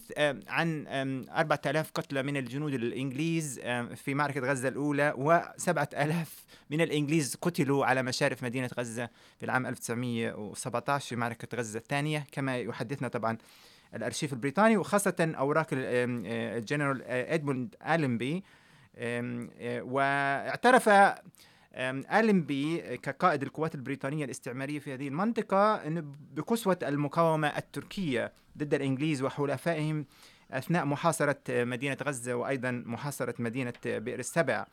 عن 0.47 0.85
4000 1.29 1.91
قتلى 1.91 2.23
من 2.23 2.37
الجنود 2.37 2.73
الإنجليز 2.73 3.59
في 3.95 4.13
معركة 4.13 4.39
غزة 4.39 4.67
الأولى 4.67 5.13
و7000 5.13 6.27
من 6.69 6.81
الإنجليز 6.81 7.35
قتلوا 7.41 7.85
على 7.85 8.03
مشارف 8.03 8.43
مدينة 8.43 8.69
غزة 8.77 9.09
في 9.39 9.45
العام 9.45 9.65
1917 9.65 11.09
في 11.09 11.15
معركة 11.15 11.57
غزة 11.57 11.79
الثانية 11.79 12.25
كما 12.31 12.57
يحدثنا 12.57 13.07
طبعا 13.07 13.37
الأرشيف 13.95 14.33
البريطاني 14.33 14.77
وخاصة 14.77 15.33
أوراق 15.37 15.67
الجنرال 15.73 17.03
إدموند 17.07 17.75
ألمبي 17.87 18.43
واعترف 19.81 20.89
ألمبي 21.77 22.97
كقائد 22.97 23.43
القوات 23.43 23.75
البريطانية 23.75 24.25
الاستعمارية 24.25 24.79
في 24.79 24.93
هذه 24.93 25.07
المنطقة 25.07 25.81
بقسوة 26.35 26.79
المقاومة 26.83 27.47
التركية 27.47 28.33
ضد 28.57 28.73
الإنجليز 28.73 29.21
وحلفائهم 29.21 30.05
أثناء 30.51 30.85
محاصرة 30.85 31.39
مدينة 31.49 31.97
غزة 32.03 32.33
وأيضا 32.33 32.71
محاصرة 32.71 33.35
مدينة 33.39 33.73
بئر 33.85 34.19
السبع. 34.19 34.65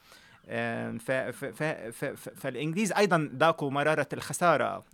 فالإنجليز 2.37 2.93
أيضا 2.93 3.31
ذاقوا 3.37 3.71
مرارة 3.71 4.09
الخسارة 4.13 4.85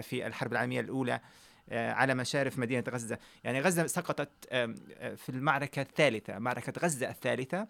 في 0.00 0.26
الحرب 0.26 0.52
العالمية 0.52 0.80
الأولى 0.80 1.20
على 1.72 2.14
مشارف 2.14 2.58
مدينة 2.58 2.84
غزة. 2.90 3.18
يعني 3.44 3.60
غزة 3.60 3.86
سقطت 3.86 4.30
في 5.16 5.28
المعركة 5.28 5.82
الثالثة 5.82 6.38
معركة 6.38 6.72
غزة 6.82 7.10
الثالثة. 7.10 7.66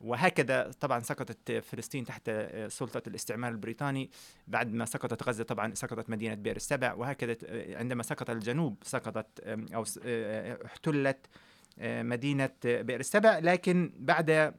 وهكذا 0.00 0.70
طبعا 0.80 1.00
سقطت 1.00 1.52
فلسطين 1.52 2.04
تحت 2.04 2.30
سلطة 2.68 3.02
الاستعمار 3.06 3.50
البريطاني 3.50 4.10
بعد 4.46 4.72
ما 4.72 4.84
سقطت 4.84 5.28
غزة 5.28 5.44
طبعا 5.44 5.74
سقطت 5.74 6.10
مدينة 6.10 6.34
بئر 6.34 6.56
السبع 6.56 6.94
وهكذا 6.94 7.36
عندما 7.76 8.02
سقط 8.02 8.30
الجنوب 8.30 8.82
سقطت 8.82 9.40
أو 9.74 9.84
احتلت 10.66 11.26
مدينة 11.82 12.50
بئر 12.64 13.00
السبع 13.00 13.38
لكن 13.38 13.92
بعد 13.98 14.54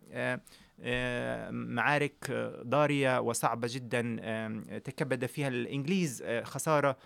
معارك 1.52 2.32
ضارية 2.66 3.20
وصعبة 3.22 3.68
جدا 3.72 4.80
تكبد 4.84 5.26
فيها 5.26 5.48
الإنجليز 5.48 6.24
خسارة 6.44 6.98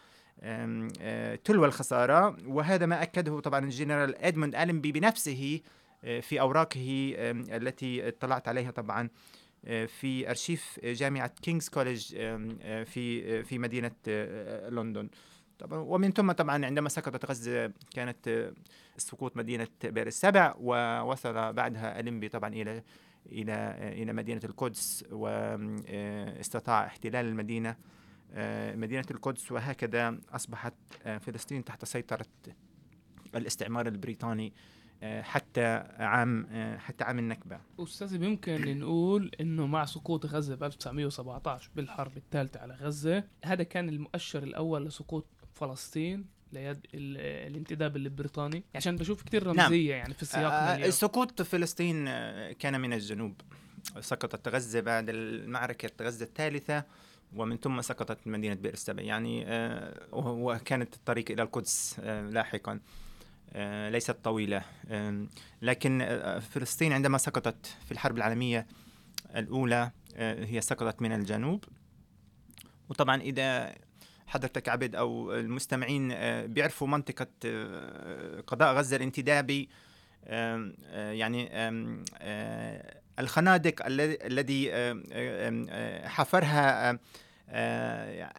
تلو 1.44 1.66
الخسارة 1.66 2.38
وهذا 2.48 2.86
ما 2.86 3.04
أكده 3.04 3.40
طبعا 3.40 3.66
الجنرال 3.66 4.16
إدموند 4.16 4.56
ألمبي 4.56 4.92
بنفسه 4.92 5.62
في 6.02 6.40
أوراقه 6.40 7.14
التي 7.58 8.08
اطلعت 8.08 8.48
عليها 8.48 8.72
طبعا 8.72 9.10
في 9.88 10.30
أرشيف 10.30 10.80
جامعة 10.84 11.32
King's 11.42 11.70
College 11.70 12.16
في 12.86 13.44
في 13.44 13.58
مدينة 13.58 13.92
لندن. 14.70 15.10
طبعا 15.60 15.80
ومن 15.80 16.12
ثم 16.12 16.32
طبعا 16.32 16.66
عندما 16.66 16.90
سقطت 16.90 17.26
غزة 17.26 17.74
كانت 17.94 18.52
سقوط 18.98 19.38
مدينة 19.38 19.68
بئر 19.84 20.08
السبع 20.08 20.56
ووصل 20.60 21.54
بعدها 21.54 22.00
ألمبي 22.00 22.30
طبعا 22.30 22.50
إلى 22.54 22.84
إلى 23.32 23.76
إلى 24.04 24.14
مدينة 24.14 24.42
القدس 24.44 25.06
واستطاع 25.12 26.86
احتلال 26.86 27.26
المدينة 27.26 27.76
مدينة 28.76 29.06
القدس 29.12 29.52
وهكذا 29.52 30.20
أصبحت 30.32 30.74
فلسطين 31.20 31.64
تحت 31.64 31.86
سيطرة 31.86 32.26
الاستعمار 33.36 33.88
البريطاني. 33.88 34.54
حتى 35.04 35.66
عام 35.98 36.48
حتى 36.78 37.04
عام 37.04 37.20
النكبة. 37.20 37.60
أستاذ 37.80 38.24
يمكن 38.24 38.80
نقول 38.80 39.32
إنه 39.42 39.68
مع 39.68 39.86
سقوط 39.86 40.26
غزة 40.26 40.56
ب 40.56 40.64
1917 40.64 41.70
بالحرب 41.76 42.18
الثالثة 42.18 42.60
على 42.60 42.74
غزة 42.74 43.24
هذا 43.46 43.64
كان 43.64 43.90
المؤشر 43.90 44.44
الأول 44.44 44.86
لسقوط 44.86 45.26
فلسطين 45.54 46.26
ليد 46.54 46.80
الانتداب 46.94 47.96
البريطاني. 47.96 48.64
عشان 48.76 48.96
بشوف 48.96 49.24
كثير 49.24 49.44
نعم. 49.44 49.60
رمزية 49.60 49.92
نعم. 49.92 50.00
يعني 50.00 50.14
في 50.14 50.22
السياق 50.22 50.52
آه 50.54 50.90
سقوط 50.90 51.42
فلسطين 51.42 52.06
كان 52.52 52.82
من 52.82 52.94
الجنوب. 52.94 53.42
سقطت 54.00 54.48
غزة 54.48 54.80
بعد 54.80 55.12
معركه 55.46 55.90
غزة 56.02 56.26
الثالثة 56.26 56.84
ومن 57.36 57.58
ثم 57.58 57.82
سقطت 57.82 58.28
مدينة 58.28 58.56
بئر 58.56 58.74
السبع. 58.74 59.04
يعني 59.04 59.44
آه 59.48 59.94
وكانت 60.14 60.96
الطريق 60.96 61.32
إلى 61.32 61.42
القدس 61.42 62.00
آه 62.00 62.30
لاحقا. 62.30 62.72
آه، 62.72 62.80
ليست 63.90 64.12
طويلة. 64.12 64.62
لكن 65.62 66.02
آه، 66.02 66.40
فلسطين 66.40 66.94
عندما 66.94 67.18
سقطت 67.18 67.78
في 67.86 67.92
الحرب 67.92 68.18
العالمية 68.18 68.68
الأولى 69.36 69.92
آه، 70.16 70.46
هي 70.46 70.62
سقطت 70.62 71.02
من 71.02 71.12
الجنوب. 71.12 71.64
وطبعا 72.90 73.22
إذا 73.22 73.76
حضرتك 74.28 74.70
عبد 74.70 74.96
أو 74.96 75.34
المستمعين 75.34 76.14
بيعرفوا 76.48 76.88
منطقة 76.88 77.28
قضاء 78.48 78.76
غزة 78.76 78.96
الانتدابي 78.96 79.70
يعني 80.94 81.50
الخنادق 83.20 83.82
الذي 83.86 84.72
حفرها 86.08 86.90
آه، 86.90 87.00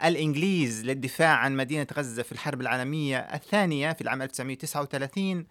الإنجليز 0.05 0.85
للدفاع 0.85 1.37
عن 1.37 1.57
مدينة 1.57 1.87
غزة 1.93 2.23
في 2.23 2.33
الحرب 2.33 2.61
العالمية 2.61 3.19
الثانية 3.19 3.93
في 3.93 4.01
العام 4.01 4.23
1939 4.23 5.47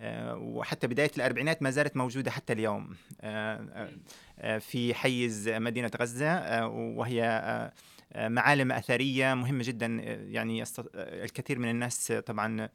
آه، 0.00 0.36
وحتى 0.36 0.86
بداية 0.86 1.10
الأربعينات 1.16 1.62
ما 1.62 1.70
زالت 1.70 1.96
موجودة 1.96 2.30
حتى 2.30 2.52
اليوم 2.52 2.96
آه، 3.20 3.88
في 4.58 4.94
حيز 4.94 5.48
مدينة 5.48 5.90
غزة 6.00 6.66
وهي 6.66 7.72
معالم 8.16 8.72
أثرية 8.72 9.34
مهمة 9.34 9.64
جدا 9.64 9.86
يعني 10.28 10.64
الكثير 10.94 11.58
من 11.58 11.70
الناس 11.70 12.12
طبعا 12.12 12.68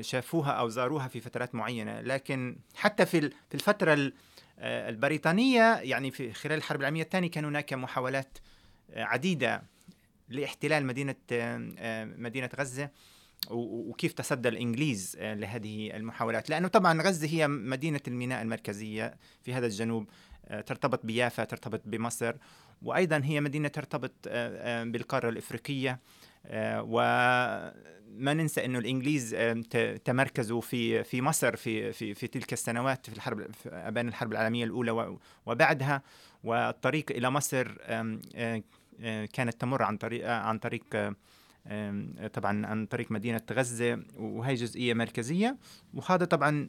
شافوها 0.00 0.50
أو 0.50 0.68
زاروها 0.68 1.08
في 1.08 1.20
فترات 1.20 1.54
معينة 1.54 2.00
لكن 2.00 2.56
حتى 2.74 3.06
في 3.06 3.30
الفترة 3.54 3.92
آه، 3.94 4.12
البريطانية 4.60 5.74
يعني 5.76 6.10
في 6.10 6.32
خلال 6.32 6.56
الحرب 6.56 6.80
العالمية 6.80 7.02
الثانية 7.02 7.30
كان 7.30 7.44
هناك 7.44 7.72
محاولات 7.72 8.38
آه، 8.90 9.04
عديدة 9.04 9.62
لاحتلال 10.28 10.86
مدينة 10.86 11.14
آه، 11.32 12.04
مدينة 12.04 12.50
غزة 12.58 12.90
وكيف 13.50 14.12
تصدى 14.12 14.48
الإنجليز 14.48 15.16
لهذه 15.20 15.96
المحاولات. 15.96 16.50
لأنه 16.50 16.68
طبعا 16.68 17.02
غزة 17.02 17.28
هي 17.28 17.48
مدينة 17.48 18.00
الميناء 18.08 18.42
المركزية 18.42 19.14
في 19.42 19.54
هذا 19.54 19.66
الجنوب 19.66 20.10
ترتبط 20.66 21.06
بيافا 21.06 21.44
ترتبط 21.44 21.82
بمصر 21.84 22.34
وأيضا 22.82 23.20
هي 23.24 23.40
مدينة 23.40 23.68
ترتبط 23.68 24.12
بالقارة 24.84 25.28
الإفريقية. 25.28 26.00
وما 26.48 28.34
ننسى 28.34 28.64
إنه 28.64 28.78
الإنجليز 28.78 29.36
تمركزوا 30.04 30.60
في 30.60 31.04
في 31.04 31.22
مصر 31.22 31.56
في 31.56 31.92
في 31.92 32.14
في 32.14 32.26
تلك 32.26 32.52
السنوات 32.52 33.10
في 33.10 33.16
الحرب 33.16 33.54
في 33.54 33.68
أبان 33.68 34.08
الحرب 34.08 34.32
العالمية 34.32 34.64
الأولى 34.64 35.16
وبعدها 35.46 36.02
والطريق 36.44 37.10
إلى 37.10 37.30
مصر 37.30 37.72
كانت 39.32 39.60
تمر 39.60 39.82
عن 39.82 39.96
طريق 39.96 40.30
عن 40.30 40.58
طريق 40.58 40.84
طبعا 42.32 42.66
عن 42.66 42.86
طريق 42.86 43.12
مدينة 43.12 43.42
غزة 43.52 44.02
وهي 44.16 44.54
جزئية 44.54 44.94
مركزية 44.94 45.56
وهذا 45.94 46.24
طبعا 46.24 46.68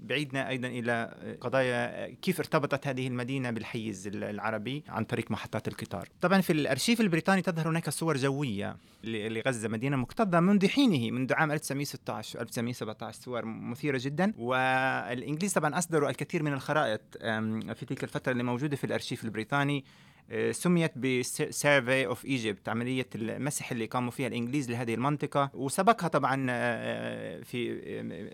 بعيدنا 0.00 0.48
أيضا 0.48 0.68
إلى 0.68 1.14
قضايا 1.40 2.08
كيف 2.22 2.38
ارتبطت 2.38 2.86
هذه 2.86 3.06
المدينة 3.06 3.50
بالحيز 3.50 4.06
العربي 4.06 4.84
عن 4.88 5.04
طريق 5.04 5.30
محطات 5.30 5.68
القطار. 5.68 6.08
طبعا 6.20 6.40
في 6.40 6.52
الأرشيف 6.52 7.00
البريطاني 7.00 7.42
تظهر 7.42 7.68
هناك 7.68 7.90
صور 7.90 8.16
جويه 8.16 8.76
لغزة 9.04 9.68
مدينة 9.68 9.96
مكتظة 9.96 10.40
منذ 10.40 10.68
حينه 10.68 11.10
منذ 11.10 11.32
عام 11.32 11.52
1916 11.52 12.38
و 12.38 12.42
1917 12.42 13.20
صور 13.20 13.44
مثيرة 13.44 14.00
جدا 14.02 14.32
والإنجليز 14.38 15.52
طبعا 15.52 15.78
أصدروا 15.78 16.10
الكثير 16.10 16.42
من 16.42 16.52
الخرائط 16.52 17.00
في 17.74 17.86
تلك 17.88 18.04
الفترة 18.04 18.32
اللي 18.32 18.42
موجودة 18.42 18.76
في 18.76 18.84
الأرشيف 18.84 19.24
البريطاني 19.24 19.84
سميت 20.50 20.98
بسيرفي 20.98 22.06
أوف 22.06 22.24
إيجيبت 22.24 22.68
عملية 22.68 23.06
المسح 23.14 23.72
اللي 23.72 23.86
قاموا 23.86 24.10
فيها 24.10 24.26
الإنجليز 24.26 24.70
لهذه 24.70 24.94
المنطقة. 24.94 25.50
وسبقها 25.54 26.08
طبعا 26.08 26.46
آه، 26.50 27.40
في 27.40 27.80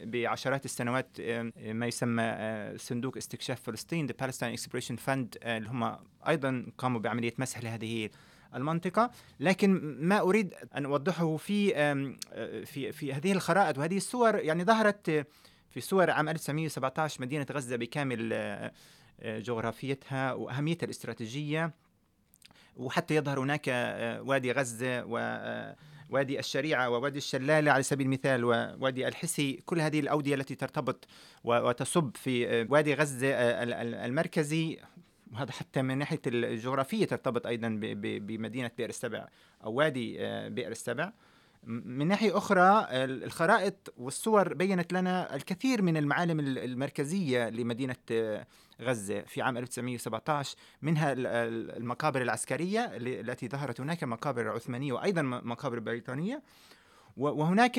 بعشرات 0.05 0.65
السنوات 0.65 1.21
ما 1.67 1.87
يسمى 1.87 2.23
آه، 2.23 2.77
صندوق 2.77 3.17
استكشاف 3.17 3.61
فلسطين 3.61 4.09
The 4.09 4.13
Palestine 4.25 4.59
Exploration 4.59 4.97
Fund 5.07 5.27
اللي 5.47 5.69
هم 5.69 5.97
أيضا 6.29 6.67
قاموا 6.79 7.01
بعملية 7.01 7.35
مسح 7.39 7.63
لهذه 7.63 8.11
المنطقة. 8.55 9.11
لكن 9.41 9.97
ما 10.01 10.21
أريد 10.21 10.55
أن 10.77 10.85
أوضحه 10.85 11.37
في 11.37 11.75
في 12.65 12.93
في 12.93 13.13
هذه 13.13 13.33
الخرائط 13.33 13.79
وهذه 13.79 13.97
الصور. 13.97 14.35
يعني 14.35 14.65
ظهرت 14.65 15.27
في 15.71 15.81
صور 15.81 16.11
عام 16.11 16.29
1917 16.29 17.23
مدينة 17.23 17.47
غزة 17.51 17.77
بكامل 17.77 18.33
جغرافيتها 19.25 20.33
وأهميتها 20.33 20.85
الاستراتيجية 20.85 21.73
وحتى 22.77 23.15
يظهر 23.17 23.41
هناك 23.41 23.69
آه، 23.69 24.23
وادي 24.23 24.53
غزة 24.53 25.05
ووادي 25.05 26.37
آه، 26.37 26.41
الشريعة 26.41 26.91
ووادي 26.91 27.19
الشلالة 27.19 27.71
على 27.71 27.83
سبيل 27.83 28.07
المثال 28.07 28.45
ووادي 28.45 29.09
الحسي 29.09 29.53
كل 29.67 29.81
هذه 29.81 30.01
الأودية 30.01 30.35
التي 30.35 30.55
ترتبط 30.55 31.07
وتصب 31.45 32.17
في 32.17 32.49
آه، 32.49 32.67
وادي 32.71 32.95
غزة 32.95 33.29
المركزي. 34.07 34.79
وهذا 35.33 35.53
حتى 35.53 35.83
من 35.83 35.99
ناحية 35.99 36.21
الجغرافية 36.27 37.05
ترتبط 37.05 37.47
أيضا 37.47 37.69
بمدينة 38.03 38.71
بئر 38.79 38.89
السبع 38.89 39.29
أو 39.65 39.73
وادي 39.73 40.17
بئر 40.49 40.71
السبع. 40.71 41.13
من 41.67 42.09
ناحية 42.09 42.37
أخرى 42.39 42.87
الخرائط 42.91 43.95
والصور 43.97 44.55
بينت 44.55 44.93
لنا 44.93 45.35
الكثير 45.37 45.83
من 45.83 45.97
المعالم 45.97 46.41
المركزية 46.41 47.49
لمدينة 47.49 47.97
غزة 48.81 49.21
في 49.21 49.43
عام 49.43 49.57
1917 49.57 50.57
منها 50.83 51.13
المقابر 51.13 52.23
العسكرية 52.23 52.91
التي 52.97 53.49
ظهرت 53.49 53.81
هناك 53.81 54.05
مقابر 54.05 54.49
عثمانية 54.49 54.93
وأيضا 54.93 55.23
مقابر 55.23 55.79
بريطانية. 55.79 56.43
وهناك 57.17 57.79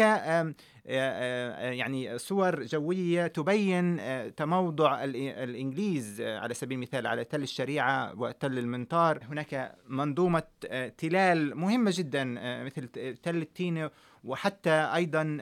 يعني 1.56 2.18
صور 2.18 2.64
جوية 2.64 3.28
تبين 3.28 4.00
تموضع 4.36 5.04
الإنجليز 5.04 6.22
على 6.22 6.54
سبيل 6.54 6.78
المثال 6.78 7.08
على 7.08 7.24
تل 7.24 7.44
الشريعة 7.44 8.20
وتل 8.20 8.58
المنطار. 8.58 9.24
هناك 9.30 9.76
منظومة 9.88 10.44
تلال 10.98 11.58
مهمة 11.58 11.94
جدا 11.96 12.24
مثل 12.64 12.88
تل 13.24 13.36
التينة 13.36 13.90
وحتى 14.24 14.90
أيضا 14.96 15.38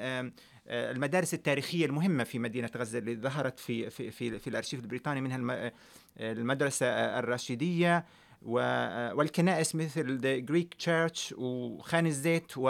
المدارس 0.67 1.34
التاريخية 1.34 1.86
المهمة 1.86 2.23
في 2.23 2.39
مدينة 2.39 2.69
غزة 2.77 2.99
اللي 2.99 3.15
ظهرت 3.15 3.60
في 3.60 3.89
في 3.89 4.12
في, 4.12 4.39
في 4.39 4.49
الأرشيف 4.49 4.80
البريطاني 4.80 5.21
منها 5.21 5.71
المدرسة 6.19 6.86
الراشدية 7.19 8.06
والكنائس 8.41 9.75
مثل 9.75 10.19
The 10.19 10.51
Greek 10.51 10.86
Church 10.86 11.34
وخان 11.38 12.08
الزيت 12.08 12.51
و 12.58 12.69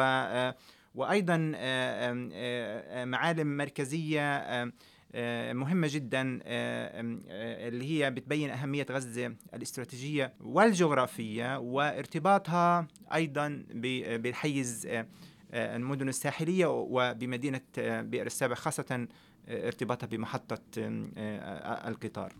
وأيضا 0.95 1.51
آه، 1.55 2.29
آه، 2.33 3.05
معالم 3.05 3.57
مركزية 3.57 4.21
آه، 5.15 5.53
مهمة 5.53 5.87
جدا 5.91 6.39
اللي 6.45 7.85
هي 7.91 8.11
بتبين 8.11 8.49
أهمية 8.49 8.85
غزة 8.91 9.35
الاستراتيجية 9.53 10.33
والجغرافية 10.41 11.59
وارتباطها 11.59 12.87
أيضا 13.13 13.65
بالحيز 13.73 14.87
المدن 15.53 16.09
الساحلية 16.09 16.65
وبمدينة 16.65 17.61
بئر 17.77 18.25
السابع 18.25 18.55
خاصة 18.55 19.07
ارتباطها 19.49 20.07
بمحطة 20.07 20.61
القطار. 21.87 22.33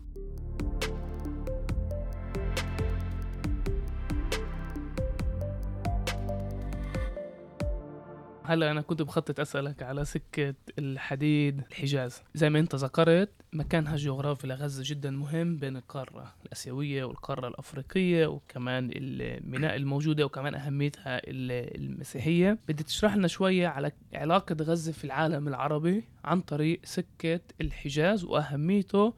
هلا 8.44 8.72
أنا 8.72 8.82
كنت 8.82 9.02
بخطط 9.02 9.40
أسألك 9.40 9.84
على 9.84 10.06
سكة 10.06 10.54
الحديد 10.80 11.62
الحجاز. 11.72 12.24
زي 12.34 12.50
ما 12.50 12.60
أنت 12.60 12.76
ذكرت 12.76 13.30
مكانها 13.54 13.94
الجغرافي 13.94 14.48
لغزة 14.48 14.84
جدا 14.86 15.12
مهم 15.12 15.58
بين 15.58 15.78
القارة 15.78 16.34
الأسيوية 16.46 17.04
والقارة 17.04 17.48
الأفريقية 17.48 18.28
وكمان 18.28 18.90
الميناء 18.94 19.76
الموجودة 19.76 20.26
وكمان 20.26 20.56
أهميتها 20.56 21.22
المسيحية. 21.28 22.58
بدي 22.68 22.84
تشرح 22.84 23.16
لنا 23.16 23.28
شوية 23.28 23.68
على 23.68 23.92
علاقة 24.14 24.56
غزة 24.62 24.92
في 24.92 25.04
العالم 25.04 25.48
العربي 25.48 26.04
عن 26.26 26.42
طريق 26.42 26.80
سكة 26.84 27.40
الحجاز 27.62 28.24
وأهميته 28.24 29.14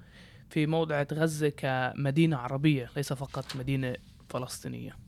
في 0.50 0.68
موضع 0.68 1.06
غزة 1.14 1.50
كمدينة 1.50 2.38
عربية 2.38 2.90
ليس 2.96 3.14
فقط 3.14 3.56
مدينة 3.56 3.96
فلسطينية. 4.30 5.03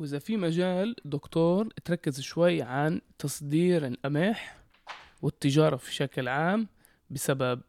وإذا 0.00 0.18
في 0.18 0.36
مجال 0.36 0.96
دكتور 1.04 1.68
تركز 1.84 2.20
شوي 2.20 2.62
عن 2.62 3.00
تصدير 3.18 3.86
القمح 3.86 4.58
والتجارة 5.22 5.76
في 5.76 5.94
شكل 5.94 6.28
عام 6.28 6.68
بسبب 7.10 7.60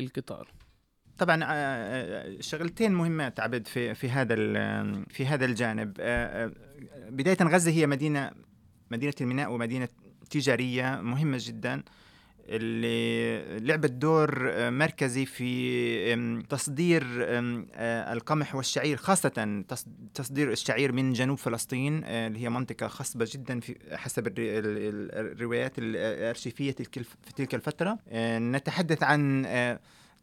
القطار. 0.00 0.52
طبعا 1.18 1.44
آه، 1.44 1.46
آه، 1.46 2.40
شغلتين 2.40 2.92
مهمات 2.92 3.40
عبد 3.40 3.66
في 3.66 3.94
في 3.94 4.10
هذا 4.10 4.34
في 5.08 5.26
هذا 5.26 5.44
الجانب. 5.44 5.96
آه، 6.00 6.52
بداية 7.08 7.36
غزة 7.42 7.70
هي 7.70 7.86
مدينة 7.86 8.30
مدينة 8.90 9.14
الميناء 9.20 9.52
ومدينة 9.52 9.88
تجارية 10.30 11.00
مهمة 11.00 11.38
جدا. 11.40 11.82
اللي 12.48 13.58
لعبت 13.58 13.90
دور 13.90 14.50
مركزي 14.70 15.26
في 15.26 16.42
تصدير 16.48 17.04
آه، 17.18 18.12
القمح 18.12 18.54
والشعير 18.54 18.96
خاصة 18.96 19.64
تصدير 20.14 20.52
الشعير 20.52 20.92
من 20.92 21.12
جنوب 21.12 21.38
فلسطين 21.38 22.04
آه، 22.04 22.26
اللي 22.26 22.38
هي 22.38 22.50
منطقة 22.50 22.88
خصبة 22.88 23.28
جدا 23.30 23.60
في 23.60 23.76
حسب 23.92 24.32
الروايات 24.38 25.72
الأرشيفية 25.78 26.72
في 26.72 27.32
تلك 27.36 27.54
الفترة. 27.54 27.98
آه، 28.08 28.38
نتحدث 28.38 29.02
عن 29.02 29.46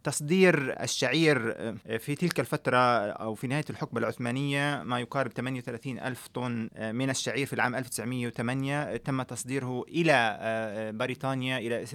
تصدير 0.03 0.83
الشعير 0.83 1.53
آه، 1.57 1.97
في 1.97 2.15
تلك 2.15 2.39
الفترة 2.39 2.77
أو 3.11 3.35
في 3.35 3.47
نهاية 3.47 3.65
الحقبة 3.69 3.99
العثمانية 3.99 4.83
ما 4.83 4.99
يقارب 4.99 5.31
38 5.31 5.99
ألف 5.99 6.27
طن 6.27 6.69
آه، 6.75 6.91
من 6.91 7.09
الشعير 7.09 7.45
في 7.45 7.53
العام 7.53 7.75
1908 7.75 8.97
تم 8.97 9.21
تصديره 9.21 9.83
إلى 9.87 10.37
آه، 10.39 10.91
بريطانيا 10.91 11.57
إلى 11.57 11.85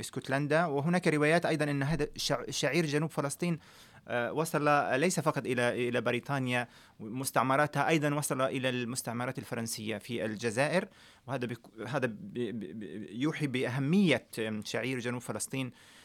اسكتلندا. 0.00 0.66
وهناك 0.66 1.08
روايات 1.08 1.46
أيضا 1.46 1.64
أن 1.64 1.82
هذا 1.82 2.06
شعير 2.50 2.86
جنوب 2.86 3.10
فلسطين 3.10 3.58
وصل 4.30 4.64
ليس 5.00 5.20
فقط 5.20 5.46
إلى 5.46 5.88
إلى 5.88 6.00
بريطانيا 6.00 6.68
مستعمراتها 7.00 7.88
أيضا 7.88 8.14
وصل 8.14 8.40
إلى 8.40 8.68
المستعمرات 8.68 9.38
الفرنسية 9.38 9.98
في 9.98 10.24
الجزائر. 10.24 10.88
وهذا 11.26 11.48
هذا 11.86 12.14
يوحي 13.10 13.46
بأهمية 13.46 14.26
شعير 14.64 14.98
جنوب 14.98 15.20
فلسطين. 15.20 15.66
آه، 15.66 15.70
آه، 15.70 15.97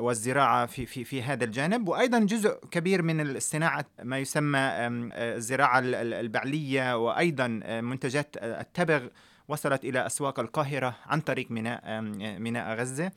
والزراعة 0.00 0.66
في 0.66 0.86
في 0.86 1.04
في 1.04 1.22
هذا 1.22 1.44
الجانب. 1.44 1.88
وأيضا 1.88 2.18
جزء 2.18 2.58
كبير 2.70 3.02
من 3.02 3.20
الصناعه 3.20 3.84
ما 4.02 4.18
يسمى 4.18 4.58
آه، 4.58 5.10
الزراعة 5.36 5.78
البعلية 5.94 6.96
وأيضا 6.96 7.46
منتجات 7.80 8.36
التبغ 8.36 9.06
وصلت 9.48 9.84
إلى 9.84 10.06
أسواق 10.06 10.40
القاهرة 10.40 10.96
عن 11.06 11.20
طريق 11.20 11.50
ميناء 11.50 12.00
ميناء 12.38 12.74
غزة. 12.76 13.12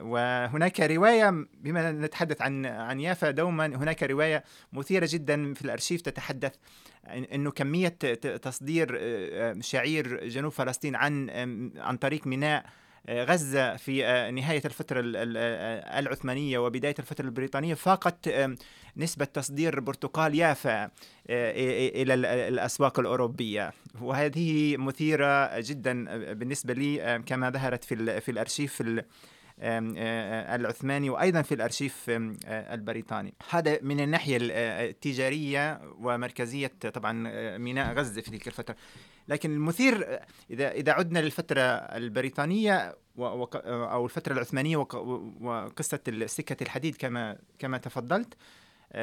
وهناك 0.00 0.80
رواية 0.80 1.46
بما 1.60 1.92
نتحدث 1.92 2.42
عن 2.42 2.66
عن 2.66 3.00
يافا 3.00 3.30
دوما 3.30 3.66
هناك 3.66 4.02
رواية 4.02 4.44
مثيرة 4.72 5.08
جدا 5.10 5.54
في 5.54 5.62
الأرشيف 5.62 6.00
تتحدث 6.00 6.52
إنه 7.06 7.50
كمية 7.50 7.88
تصدير 8.42 9.00
شعير 9.60 10.28
جنوب 10.28 10.52
فلسطين 10.52 10.96
عن 10.96 11.30
عن 11.76 11.96
طريق 11.96 12.26
ميناء 12.26 12.64
غزة 13.10 13.76
في 13.76 14.30
نهاية 14.34 14.62
الفترة 14.64 15.02
العثمانية 15.98 16.58
وبداية 16.58 16.94
الفترة 16.98 17.24
البريطانية 17.24 17.74
فاقت 17.74 18.30
نسبة 18.96 19.24
تصدير 19.24 19.80
برتقال 19.80 20.34
يافا 20.34 20.90
إلى 21.30 22.14
الأسواق 22.48 23.00
الأوروبية. 23.00 23.72
وهذه 24.00 24.76
مثيرة 24.76 25.60
جدا 25.60 26.04
بالنسبة 26.32 26.74
لي 26.74 27.22
كما 27.26 27.50
ظهرت 27.50 27.84
في, 27.84 28.28
الأرشيف 28.28 28.82
العثماني 29.58 31.10
وأيضا 31.10 31.42
في 31.42 31.54
الأرشيف 31.54 32.04
البريطاني. 32.48 33.34
هذا 33.50 33.78
من 33.82 34.00
الناحية 34.00 34.38
التجارية 34.40 35.80
ومركزية 35.98 36.72
طبعا 36.94 37.12
ميناء 37.58 37.94
غزة 37.94 38.20
في 38.20 38.30
تلك 38.30 38.46
الفترة. 38.46 38.76
لكن 39.28 39.52
المثير 39.52 40.20
إذا 40.50 40.72
إذا 40.72 40.92
عدنا 40.92 41.18
للفترة 41.18 41.60
البريطانية 41.62 42.96
أو 43.18 44.04
الفترة 44.04 44.32
العثمانية 44.32 44.76
وقصة 44.76 46.26
سكة 46.26 46.62
الحديد 46.62 46.96
كما 46.96 47.38
كما 47.58 47.78
تفضلت 47.78 48.34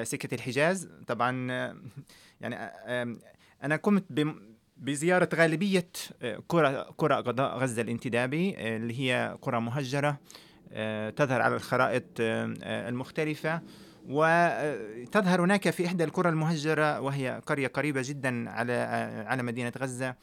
سكة 0.03 0.35
الحجاز 0.35 0.89
طبعا 1.07 1.47
يعني 2.41 2.55
أنا 3.63 3.75
قمت 3.75 4.03
بزيارة 4.79 5.29
غالبية 5.35 5.89
قرى 6.49 6.85
قرى 6.97 7.15
قضاء 7.15 7.57
غزة 7.57 7.81
الانتدابي 7.81 8.75
اللي 8.75 8.99
هي 8.99 9.37
قرى 9.41 9.61
مهجرة 9.61 10.17
تظهر 11.15 11.41
على 11.41 11.55
الخرائط 11.55 12.03
المختلفة. 12.19 13.61
وتظهر 14.07 15.41
هناك 15.41 15.69
في 15.69 15.85
إحدى 15.85 16.03
القرى 16.03 16.29
المهجرة 16.29 17.01
وهي 17.01 17.41
قرية 17.45 17.67
قريبة 17.67 18.01
جدا 18.05 18.49
على 18.49 18.73
على 19.27 19.43
مدينة 19.43 19.71
غزة 19.77 20.15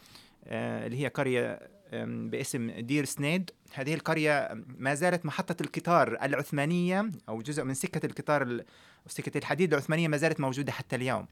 اللي 0.47 1.03
هي 1.03 1.09
قرية 1.09 1.59
باسم 2.03 2.71
دير 2.71 3.05
سنيد. 3.05 3.51
هذه 3.75 3.95
القرية 3.95 4.65
ما 4.79 4.95
زالت 4.95 5.27
محطة 5.27 5.63
القطار 5.63 6.19
العثمانية 6.23 7.11
أو 7.29 7.43
جزء 7.43 7.65
من 7.65 7.75
سكة 7.75 8.07
القطار 8.07 8.61
سكة 9.09 9.39
الحديد 9.39 9.73
العثمانية 9.73 10.09
ما 10.09 10.17
زالت 10.17 10.41
موجودة 10.41 10.73
حتى 10.73 10.97
اليوم. 10.97 11.27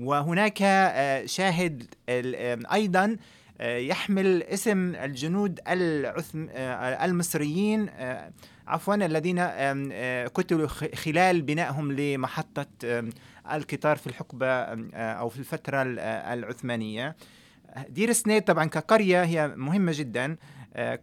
وهناك 0.00 0.58
شاهد 1.26 1.94
أيضا 2.72 3.16
يحمل 3.60 4.42
اسم 4.42 4.94
الجنود 4.94 5.60
العثم 5.68 6.46
المصريين 7.04 7.88
عفوا 8.66 8.94
الذين 8.94 9.38
قتلوا 10.28 10.68
خلال 10.94 11.42
بنائهم 11.42 11.92
لمحطة 11.92 12.66
القطار 13.52 13.96
في 13.96 14.06
الحقبة 14.06 14.48
أو 14.94 15.28
في 15.28 15.38
الفترة 15.38 15.82
العثمانية. 16.32 17.16
دير 17.88 18.12
سنيد 18.12 18.42
طبعا 18.42 18.64
كقرية 18.64 19.24
هي 19.24 19.48
مهمة 19.48 19.92
جدا 19.94 20.36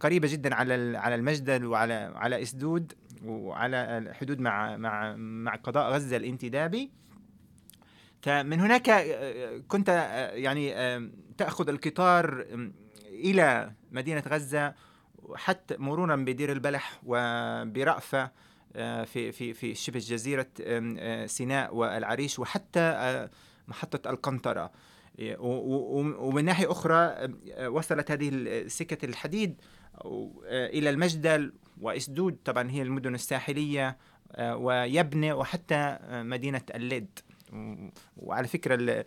قريبة 0.00 0.28
جدا 0.28 0.54
على 0.54 0.98
على 0.98 1.14
المجدل 1.14 1.66
وعلى 1.66 2.12
على 2.14 2.42
إسدود. 2.42 2.92
وعلى 3.24 3.98
الحدود 3.98 4.40
مع 4.40 4.76
مع 4.76 5.16
مع 5.16 5.54
قضاء 5.54 5.92
غزة 5.92 6.16
الانتدابي. 6.16 6.90
فمن 8.22 8.60
هناك 8.60 8.90
كنت 9.68 9.88
يعني 10.32 10.74
تأخذ 11.38 11.68
القطار 11.68 12.46
إلى 13.06 13.72
مدينة 13.92 14.22
غزة 14.28 14.74
حتى 15.34 15.76
مرورا 15.78 16.16
بدير 16.16 16.52
البلح 16.52 17.00
وبرأفة 17.06 18.30
في 19.04 19.32
في 19.32 19.54
في 19.54 19.74
شبه 19.74 19.98
جزيرة 19.98 20.46
سيناء 21.26 21.74
والعريش 21.74 22.38
وحتى 22.38 23.28
محطة 23.68 24.10
القنطرة. 24.10 24.70
ومن 25.20 26.44
ناحية 26.44 26.70
أخرى 26.70 27.28
وصلت 27.66 28.10
هذه 28.10 28.62
سكة 28.66 29.06
الحديد 29.06 29.60
إلى 30.50 30.90
المجدل 30.90 31.52
وإسدود. 31.80 32.36
طبعا 32.44 32.70
هي 32.70 32.82
المدن 32.82 33.14
الساحلية 33.14 33.96
ويبنى 34.40 35.32
وحتى 35.32 35.98
مدينة 36.10 36.62
الليد. 36.74 37.18
وعلى 38.16 38.48
فكرة 38.48 39.04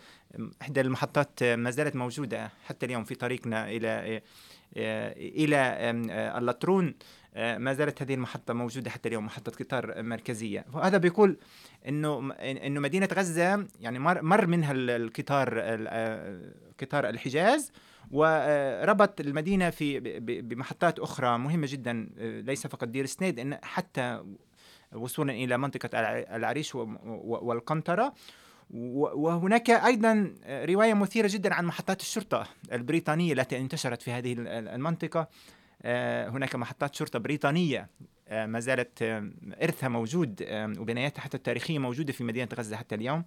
إحدى 0.62 0.82
المحطات 0.82 1.44
ما 1.44 1.72
زالت 1.72 1.96
موجودة 1.96 2.52
حتى 2.66 2.86
اليوم 2.86 3.04
في 3.04 3.16
طريقنا 3.16 3.70
إلى 3.70 4.22
إلى 5.18 5.58
اللطرون 6.38 6.96
ما 7.36 7.74
زالت 7.74 8.02
هذه 8.02 8.14
المحطة 8.14 8.54
موجودة 8.54 8.92
حتى 8.92 9.10
اليوم 9.10 9.26
محطة 9.26 9.52
قطار 9.52 10.04
مركزية. 10.04 10.66
وهذا 10.74 10.98
بيقول 10.98 11.38
إنه 11.88 12.34
إنه 12.42 12.80
مدينة 12.80 13.10
غزة 13.14 13.68
يعني 13.80 14.00
مر, 14.00 14.22
مر 14.22 14.48
منها 14.48 14.72
القطار 14.76 15.60
قطار 16.82 17.10
الحجاز 17.10 17.72
وربط 18.12 19.22
المدينة 19.22 19.70
في 19.70 20.00
بمحطات 20.42 21.00
أخرى 21.00 21.38
مهمة 21.38 21.68
جدا 21.70 22.10
ليس 22.20 22.68
فقط 22.68 22.88
دير 22.88 23.06
سنيد 23.06 23.40
إن 23.40 23.58
حتى 23.64 24.24
وصولا 24.96 25.34
إلى 25.34 25.58
منطقة 25.58 25.90
العريش 26.36 26.76
والقنطرة. 26.76 28.14
وهناك 28.70 29.70
أيضا 29.70 30.36
رواية 30.48 30.94
مثيرة 30.94 31.30
جدا 31.32 31.54
عن 31.54 31.66
محطات 31.66 32.02
الشرطة 32.02 32.48
البريطانية 32.72 33.34
التي 33.34 33.58
انتشرت 33.58 34.02
في 34.02 34.12
هذه 34.12 34.36
المنطقة. 34.48 35.28
هناك 36.30 36.56
محطات 36.56 36.96
شرطة 36.96 37.20
بريطانية. 37.20 37.90
ما 38.32 38.60
زالت 38.60 39.04
إرثها 39.64 39.90
موجود 39.90 40.46
وبناياتها 40.80 41.22
حتى 41.22 41.38
التاريخية 41.38 41.80
موجودة 41.80 42.14
في 42.14 42.24
مدينة 42.24 42.48
غزة 42.58 42.76
حتى 42.76 42.96
اليوم. 42.96 43.24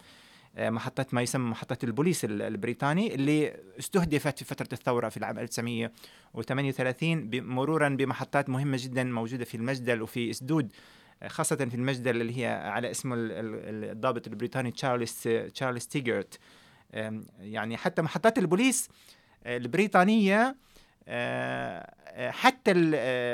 محطة 0.59 1.07
ما 1.13 1.23
يسمى 1.23 1.51
محطة 1.51 1.79
البوليس 1.85 2.25
البريطاني 2.25 3.15
اللي 3.15 3.57
استهدفت 3.79 4.39
في 4.39 4.45
فترة 4.45 4.69
الثورة 4.73 5.09
في 5.09 5.17
العام 5.17 5.39
1938 5.39 7.43
مرورا 7.43 7.89
بمحطات 7.89 8.49
مهمة 8.49 8.79
جدا 8.81 9.05
موجودة 9.05 9.45
في 9.45 9.57
المجدل 9.57 10.03
وفي 10.03 10.31
إسدود. 10.31 10.73
خاصة 11.27 11.57
في 11.57 11.75
المجدل 11.75 12.21
اللي 12.21 12.41
هي 12.41 12.47
على 12.47 12.91
اسم 12.91 13.13
الضابط 13.15 14.27
البريطاني 14.27 14.71
تشارلز 14.71 15.13
تشارلز 15.55 15.87
تيجرت. 15.87 16.39
يعني 17.41 17.77
حتى 17.77 18.03
محطات 18.03 18.39
البوليس 18.39 18.89
البريطانية 19.47 20.57
حتى 22.17 22.75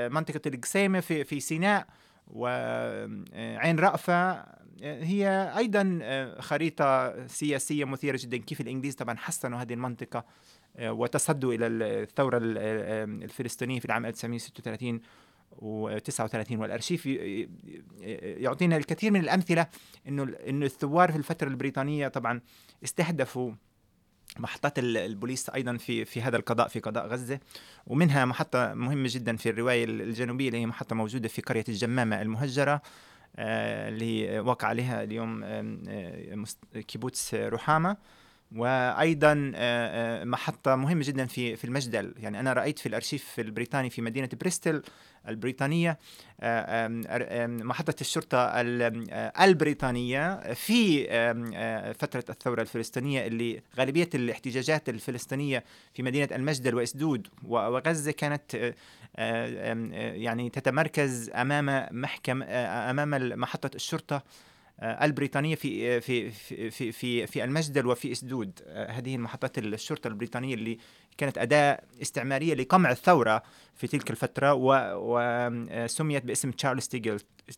منطقة 0.08 0.40
القسيمة 0.46 1.00
في 1.00 1.24
في 1.24 1.40
سيناء 1.40 1.86
وعين 2.26 3.78
رأفة 3.78 4.44
هي 4.82 5.52
أيضا 5.56 6.00
خريطة 6.38 7.26
سياسية 7.26 7.84
مثيرة 7.84 8.18
جدا. 8.22 8.36
كيف 8.36 8.60
الإنجليز 8.60 8.94
طبعا 8.94 9.16
حسنوا 9.16 9.58
هذه 9.58 9.72
المنطقة 9.72 10.24
وتصدوا 10.80 11.54
إلى 11.54 11.66
الثورة 11.66 12.38
الفلسطينية 12.42 13.80
في 13.80 13.84
العام 13.84 14.06
1936 14.06 15.00
و39 15.58 16.52
والأرشيف 16.52 17.06
يعطينا 18.22 18.76
الكثير 18.76 19.10
من 19.10 19.20
الأمثلة 19.20 19.66
إنه 20.08 20.34
إنه 20.48 20.66
الثوار 20.66 21.12
في 21.12 21.18
الفترة 21.18 21.48
البريطانية 21.48 22.08
طبعا 22.08 22.40
استهدفوا 22.84 23.52
محطات 24.38 24.78
البوليس 24.78 25.50
أيضا 25.50 25.76
في 25.76 26.04
في 26.04 26.22
هذا 26.22 26.36
القضاء 26.36 26.68
في 26.68 26.80
قضاء 26.80 27.06
غزة 27.06 27.40
ومنها 27.86 28.24
محطة 28.24 28.74
مهمة 28.74 29.08
جدا 29.10 29.36
في 29.36 29.50
الرواية 29.50 29.84
الجنوبية 29.84 30.48
اللي 30.48 30.58
هي 30.58 30.66
محطة 30.66 30.96
موجودة 30.96 31.28
في 31.28 31.42
قرية 31.42 31.64
الجمامة 31.68 32.22
المهجرة 32.22 32.82
اللي 33.38 34.40
وقع 34.40 34.68
عليها 34.68 35.02
اليوم 35.02 35.44
كيبوتس 36.88 37.34
رحامه 37.34 37.96
وأيضا 38.56 39.52
محطة 40.24 40.76
مهمة 40.76 41.04
جدا 41.04 41.26
في 41.26 41.56
في 41.56 41.64
المجدل. 41.64 42.14
يعني 42.18 42.40
أنا 42.40 42.52
رأيت 42.52 42.78
في 42.78 42.86
الأرشيف 42.86 43.40
البريطاني 43.40 43.90
في 43.90 44.02
مدينة 44.02 44.28
بريستل 44.40 44.82
البريطانية 45.28 45.98
محطة 47.46 47.94
الشرطة 48.00 48.38
البريطانية 49.44 50.52
في 50.52 51.04
فترة 51.98 52.24
الثورة 52.30 52.62
الفلسطينية 52.62 53.26
اللي 53.26 53.62
غالبية 53.78 54.08
الاحتجاجات 54.14 54.88
الفلسطينية 54.88 55.64
في 55.94 56.02
مدينة 56.02 56.28
المجدل 56.32 56.74
وإسدود. 56.74 57.28
وغزة 57.44 58.10
كانت 58.10 58.74
يعني 60.14 60.50
تتمركز 60.50 61.30
أمام 61.30 61.86
محكم 61.90 62.42
أمام 62.42 63.40
محطة 63.40 63.70
الشرطة 63.74 64.22
البريطانية 64.80 65.54
في 65.54 66.00
في 66.00 66.30
في 66.70 66.92
في 66.92 67.26
في 67.26 67.44
المجدل 67.44 67.86
وفي 67.86 68.12
إسدود. 68.12 68.60
هذه 68.88 69.14
المحطات 69.14 69.58
الشرطة 69.58 70.08
البريطانية 70.08 70.54
اللي 70.54 70.78
كانت 71.18 71.38
أداة 71.38 71.80
استعمارية 72.02 72.54
لقمع 72.54 72.90
الثورة 72.90 73.42
في 73.74 73.86
تلك 73.86 74.10
الفترة 74.10 74.54
وسميت 74.54 76.24
باسم 76.24 76.50
تشارلز 76.50 76.86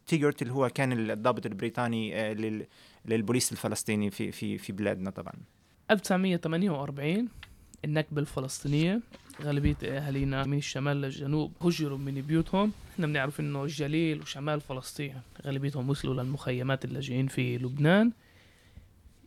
تيجرت 0.07 0.43
اللي 0.43 0.53
هو 0.53 0.69
كان 0.69 1.11
الضابط 1.11 1.47
البريطاني 1.47 2.35
للبوليس 3.05 3.53
الفلسطيني 3.53 4.11
في 4.11 4.33
في 4.33 4.59
في 4.59 4.73
بلادنا 4.73 5.11
طبعا. 5.11 5.35
1948 5.91 7.29
النكبة 7.85 8.21
الفلسطينية. 8.21 9.01
غالبية 9.43 9.77
أهالينا 9.85 10.45
من 10.45 10.59
الشمال 10.59 11.01
للجنوب 11.01 11.53
هجروا 11.63 11.99
من 11.99 12.23
بيوتهم. 12.23 12.73
إحنا 12.95 13.07
بنعرف 13.07 13.41
إنه 13.41 13.65
الجليل 13.65 14.21
وشمال 14.21 14.61
فلسطين. 14.61 15.15
غالبيتهم 15.47 15.91
وصلوا 15.91 16.15
للمخيمات 16.23 16.85
اللاجئين 16.85 17.27
في 17.27 17.59
لبنان. 17.59 18.13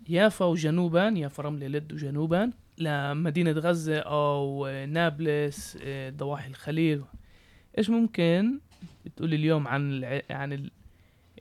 يافا 0.10 0.46
وجنوبا 0.46 1.14
يافا 1.16 1.44
رملة 1.44 1.68
لد 1.68 1.94
وجنوبا 1.94 2.52
لمدينة 2.78 3.52
غزة 3.52 3.98
أو 4.00 4.68
نابلس 4.68 5.78
ضواحي 6.10 6.50
الخليل. 6.50 7.04
إيش 7.78 7.90
ممكن 7.90 8.60
تقول 9.16 9.34
اليوم 9.34 9.68
عن 9.68 9.92
الع... 9.92 10.22
عن 10.30 10.54
ال- 10.54 10.72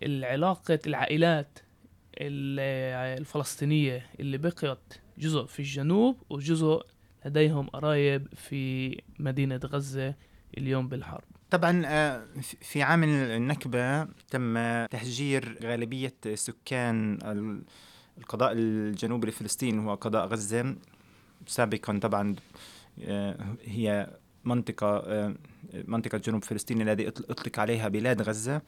العلاقة 0.03 0.79
العائلات 0.87 1.59
ال- 2.19 3.19
الفلسطينية 3.21 4.07
اللي 4.21 4.39
بقيت 4.39 4.79
جزء 5.19 5.45
في 5.45 5.59
الجنوب 5.61 6.17
وجزء 6.31 6.83
لديهم 7.27 7.67
قرايب 7.69 8.27
في 8.37 8.97
مدينة 9.19 9.61
غزة 9.65 10.15
اليوم 10.59 10.89
بالحرب. 10.89 11.25
طبعا 11.51 11.83
آه، 11.87 12.25
في- 12.61 12.83
عام 12.83 13.05
النكبة 13.05 14.05
تم 14.05 14.55
تهجير 14.87 15.59
غالبية 15.63 16.15
سكان 16.35 17.19
ال- 17.25 17.63
القضاء 18.19 18.53
الجنوبي 18.53 19.27
لفلسطين 19.27 19.79
هو 19.79 19.95
قضاء 19.95 20.27
غزة. 20.27 20.77
سابقا 21.47 21.99
طبعا 21.99 22.35
آه، 23.05 23.57
هي 23.65 24.11
منطقة 24.45 24.97
آه، 24.97 25.35
منطقة 25.85 26.19
جنوب 26.19 26.45
فلسطين 26.45 26.83
الذي 26.83 27.07
أطل- 27.11 27.31
أطلق 27.31 27.59
عليها 27.59 27.89
بلاد 27.89 28.23
غزة. 28.23 28.63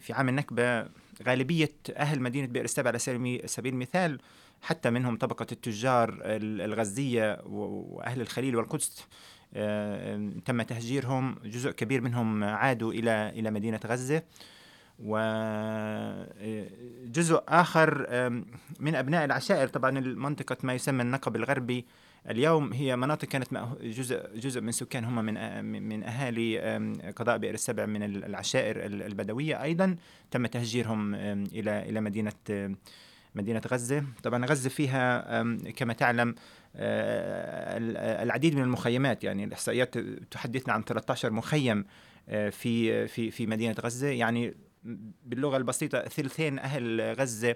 في 0.00 0.12
عام 0.12 0.28
النكبة 0.28 0.86
غالبية 1.26 1.72
أهل 1.96 2.20
مدينة 2.20 2.46
بئر 2.46 2.64
السبع 2.64 2.88
على 2.88 2.98
سبيل 3.46 3.72
المثال 3.74 4.18
حتى 4.62 4.90
منهم 4.90 5.16
طبقة 5.16 5.46
التجار 5.52 6.08
ال- 6.22 6.60
الغزية 6.60 7.40
وأهل 7.46 8.20
الخليل 8.20 8.56
والقدس. 8.56 9.06
آه، 9.54 10.30
تم 10.44 10.62
تهجيرهم. 10.62 11.36
جزء 11.44 11.70
كبير 11.70 12.00
منهم 12.00 12.44
عادوا 12.44 12.92
إلى 12.92 13.28
إلى 13.28 13.50
مدينة 13.50 13.80
غزة. 13.86 14.22
وجزء 14.98 16.22
آخر 17.48 18.06
آم، 18.08 18.46
من 18.80 18.94
أبناء 18.94 19.24
العشائر. 19.24 19.68
طبعا 19.68 19.98
المنطقة 19.98 20.56
ما 20.62 20.74
يسمى 20.74 21.02
النقب 21.02 21.36
الغربي 21.36 21.84
اليوم 22.30 22.72
هي 22.72 22.96
مناطق 22.96 23.28
كانت 23.28 23.48
جزء 23.82 24.36
جزء 24.36 24.60
من 24.60 24.72
سكان 24.72 25.04
هم 25.04 25.24
من 25.24 25.64
من 25.88 26.02
أهالي 26.04 26.58
قضاء 27.16 27.38
بئر 27.38 27.54
السبع 27.54 27.86
من 27.86 28.02
ال- 28.02 28.24
العشائر 28.24 28.86
ال- 28.86 29.02
البدوية 29.02 29.62
أيضا. 29.62 29.96
تم 30.30 30.46
تهجيرهم 30.46 31.14
إلى 31.14 31.88
إلى 31.88 32.00
مدينة 32.00 32.32
مدينة 33.34 33.62
غزة. 33.68 34.04
طبعا 34.22 34.46
غزة 34.46 34.68
فيها 34.70 35.42
كما 35.76 35.92
تعلم 35.92 36.34
آه، 36.76 37.76
ال- 37.78 37.96
العديد 37.96 38.54
من 38.56 38.62
المخيمات. 38.62 39.24
يعني 39.24 39.44
الإحصائيات 39.44 39.98
تحدثنا 40.30 40.72
عن 40.74 40.82
13 40.84 41.30
مخيم 41.32 41.84
آه، 42.28 42.48
في 42.50 43.06
في 43.08 43.30
في 43.30 43.46
مدينة 43.46 43.74
غزة. 43.80 44.06
يعني 44.08 44.54
باللغة 45.24 45.56
البسيطة 45.56 46.00
ثلثين 46.00 46.58
أهل 46.58 47.14
غزة 47.18 47.54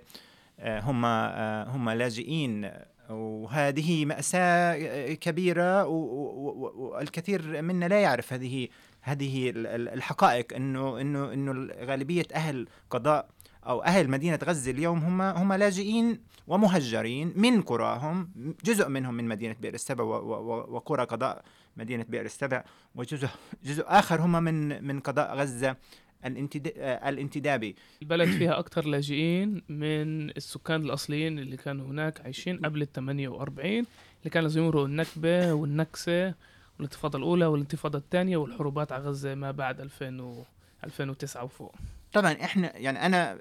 آه، 0.60 0.80
هم 0.80 1.04
آه، 1.04 1.64
هم 1.68 1.90
لاجئين. 1.90 2.70
وهذه 3.10 4.04
مأساة 4.04 4.74
كبيرة 5.14 5.84
والكثير 5.86 7.62
منا 7.62 7.84
لا 7.88 8.00
يعرف 8.00 8.32
هذه 8.32 8.68
هذه 9.00 9.50
ال- 9.50 9.66
ال- 9.66 9.88
الحقائق. 9.88 10.54
إنه 10.54 11.00
إنه 11.00 11.32
إنه 11.32 11.72
غالبية 11.84 12.24
أهل 12.34 12.68
قضاء 12.90 13.28
أو 13.66 13.82
أهل 13.82 14.10
مدينة 14.10 14.38
غزة 14.44 14.70
اليوم 14.70 14.98
هم 14.98 15.22
هم 15.22 15.52
لاجئين 15.52 16.20
ومهجرين 16.46 17.32
من 17.36 17.62
قراهم 17.62 18.30
جزء 18.64 18.88
منهم 18.88 19.14
من 19.14 19.24
مدينة 19.24 19.56
بئر 19.60 19.74
السبع 19.74 20.04
وقرى 20.04 21.04
قضاء 21.04 21.44
مدينة 21.76 22.04
بئر 22.08 22.24
السبع 22.24 22.64
وجزء 22.94 23.28
جزء 23.64 23.84
آخر 23.86 24.20
هم 24.20 24.42
من 24.42 24.84
من 24.84 25.00
قضاء 25.00 25.34
آه، 26.24 27.08
الانتدابي. 27.08 27.76
البلد 28.02 28.28
فيها 28.28 28.58
أكثر 28.58 28.86
لاجئين 28.86 29.62
من 29.68 30.30
السكان 30.30 30.82
الأصليين 30.82 31.38
اللي 31.38 31.56
كانوا 31.56 31.86
هناك 31.86 32.20
عايشين 32.20 32.58
قبل 32.64 32.82
ال 32.82 32.92
48 32.92 33.72
اللي 33.72 34.30
كانوا 34.30 34.48
لازم 34.48 34.62
يمروا 34.62 34.86
النكبة 34.86 35.52
والنكسة 35.52 36.34
والانتفاضة 36.78 37.18
الأولى 37.18 37.46
والانتفاضة 37.46 37.98
الثانية 37.98 38.36
والحروبات 38.36 38.92
على 38.92 39.04
غزة 39.04 39.34
ما 39.34 39.50
بعد 39.50 39.80
2000 39.80 40.22
و 40.22 40.44
2009 40.84 41.44
وفوق. 41.44 41.74
طبعا 42.12 42.32
إحنا 42.32 42.76
يعني 42.76 43.06
أنا 43.06 43.38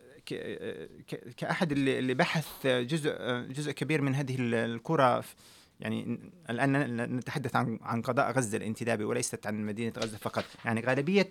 كأحد 1.38 1.72
اللي 1.72 2.14
بحث 2.14 2.68
جزء 2.68 3.16
جزء 3.50 3.72
كبير 3.72 4.02
من 4.02 4.16
هذه 4.16 4.36
ال- 4.40 4.54
القرى 4.56 5.22
ف- 5.22 5.36
يعني 5.80 6.20
الآن 6.50 6.96
نتحدث 7.18 7.56
عن 7.56 7.80
عن 7.82 8.02
قضاء 8.02 8.32
غزة 8.32 8.58
الانتدابي 8.58 9.04
وليست 9.04 9.48
عن 9.48 9.66
مدينة 9.66 9.94
غزة 9.98 10.18
فقط. 10.18 10.44
يعني 10.66 10.82
غالبية 10.82 11.30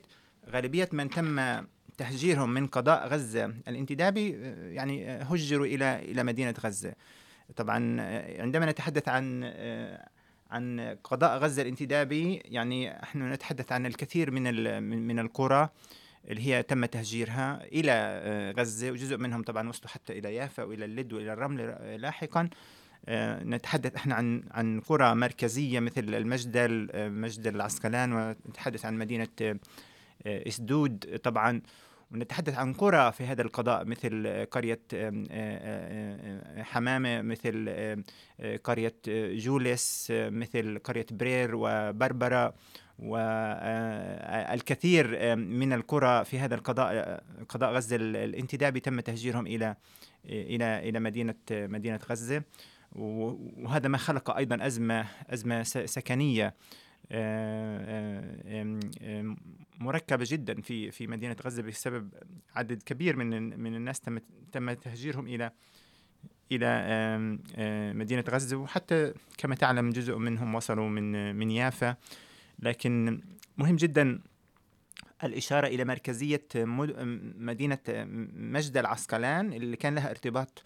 غالبية 0.51 0.89
من 0.93 1.11
تم 1.11 1.41
تهجيرهم 1.99 2.55
من 2.55 2.67
قضاء 2.67 3.09
غزة 3.09 3.45
الانتدابي 3.69 4.31
يعني 4.75 5.07
هجروا 5.11 5.67
إلى 5.67 5.99
إلى 6.03 6.23
مدينة 6.25 6.55
غزة. 6.65 6.93
طبعا 7.57 8.01
عندما 8.41 8.67
نتحدث 8.71 9.09
عن 9.09 9.45
عن 10.51 10.97
قضاء 11.05 11.39
غزة 11.39 11.63
الانتدابي 11.63 12.35
يعني 12.45 12.91
نحن 12.91 13.33
نتحدث 13.33 13.73
عن 13.73 13.87
الكثير 13.87 14.31
من 14.31 14.47
ال- 14.47 14.81
من 14.81 15.07
من 15.07 15.19
القرى 15.19 15.69
اللي 16.29 16.47
هي 16.47 16.63
تم 16.63 16.85
تهجيرها 16.85 17.65
إلى 17.65 17.93
آه، 17.93 18.53
غزة 18.53 18.91
وجزء 18.91 19.17
منهم 19.17 19.43
طبعا 19.43 19.69
وصلوا 19.69 19.89
حتى 19.89 20.19
إلى 20.19 20.35
يافا 20.35 20.63
وإلى 20.63 20.85
اللد 20.85 21.13
وإلى 21.13 21.33
الرمل 21.33 21.61
آه، 21.61 21.97
لاحقا. 21.97 22.49
آه، 23.09 23.45
نتحدث 23.45 23.95
إحنا 23.95 24.15
عن 24.15 24.43
عن 24.51 24.81
قرى 24.81 25.15
مركزية 25.15 25.81
مثل 25.81 26.15
المجدل 26.15 26.89
مجدل 27.11 27.55
العسقلان 27.55 28.13
ونتحدث 28.13 28.85
عن 28.85 28.99
مدينة 28.99 29.59
إسدود 30.27 31.21
طبعا. 31.23 31.63
ونتحدث 32.13 32.55
عن 32.55 32.73
قرى 32.73 33.13
في 33.13 33.25
هذا 33.25 33.43
القضاء 33.43 33.85
مثل 33.85 34.47
قرية 34.51 34.81
حمامة 36.63 37.23
مثل 37.23 37.69
قرية 38.65 38.95
جولس 39.35 40.09
مثل 40.11 40.79
قرية 40.79 41.07
برير 41.11 41.51
وبربرة. 41.55 42.55
والكثير 44.39 45.37
من 45.37 45.73
القرى 45.73 46.25
في 46.25 46.39
هذا 46.39 46.55
القضاء 46.55 47.25
قضاء 47.49 47.73
غزة 47.73 47.97
ال- 47.97 48.17
الانتدابي 48.17 48.81
تم 48.81 49.01
تهجيرهم 49.01 49.47
إلى 49.47 49.77
إلى 50.25 50.89
إلى 50.89 51.01
مدينة 51.01 51.35
مدينة 51.51 52.01
غزة. 52.11 52.43
وهذا 52.93 53.89
ما 53.89 53.99
خلق 53.99 54.37
أيضا 54.37 54.67
أزمة 54.67 55.07
أزمة 55.31 55.63
سكنية 55.63 56.55
آه، 57.13 58.81
آه، 59.03 59.37
مركبة 59.81 60.25
جدا 60.29 60.61
في 60.61 60.91
في 60.91 61.07
مدينة 61.07 61.37
غزة 61.45 61.63
بسبب 61.63 62.09
عدد 62.55 62.83
كبير 62.83 63.17
من 63.17 63.61
من 63.61 63.75
الناس 63.75 64.01
تم 64.01 64.19
تم 64.53 64.73
تهجيرهم 64.73 65.27
إلى 65.27 65.51
إلى 66.53 66.67
آه، 67.57 67.93
مدينة 67.93 68.25
غزة. 68.29 68.57
وحتى 68.57 69.13
كما 69.39 69.55
تعلم 69.55 69.91
جزء 69.91 70.17
منهم 70.17 70.55
وصلوا 70.55 70.89
من 70.89 71.35
من 71.37 71.51
يافا. 71.51 71.97
لكن 72.59 73.21
مهم 73.57 73.77
جدا 73.77 74.21
الإشارة 75.25 75.67
إلى 75.67 75.85
مركزية 75.85 76.47
مد- 76.57 76.97
مدينة 77.39 77.79
مجد 78.35 78.77
العسقلان 78.77 79.53
اللي 79.53 79.77
كان 79.77 79.95
لها 79.95 80.11
ارتباط 80.11 80.63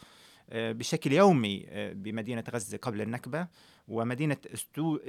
آه، 0.50 0.72
بشكل 0.72 1.12
يومي 1.12 1.66
آه، 1.68 1.92
بمدينة 1.92 2.44
غزة 2.50 2.78
قبل 2.78 3.00
النكبة 3.00 3.46
ومدينة 3.88 4.36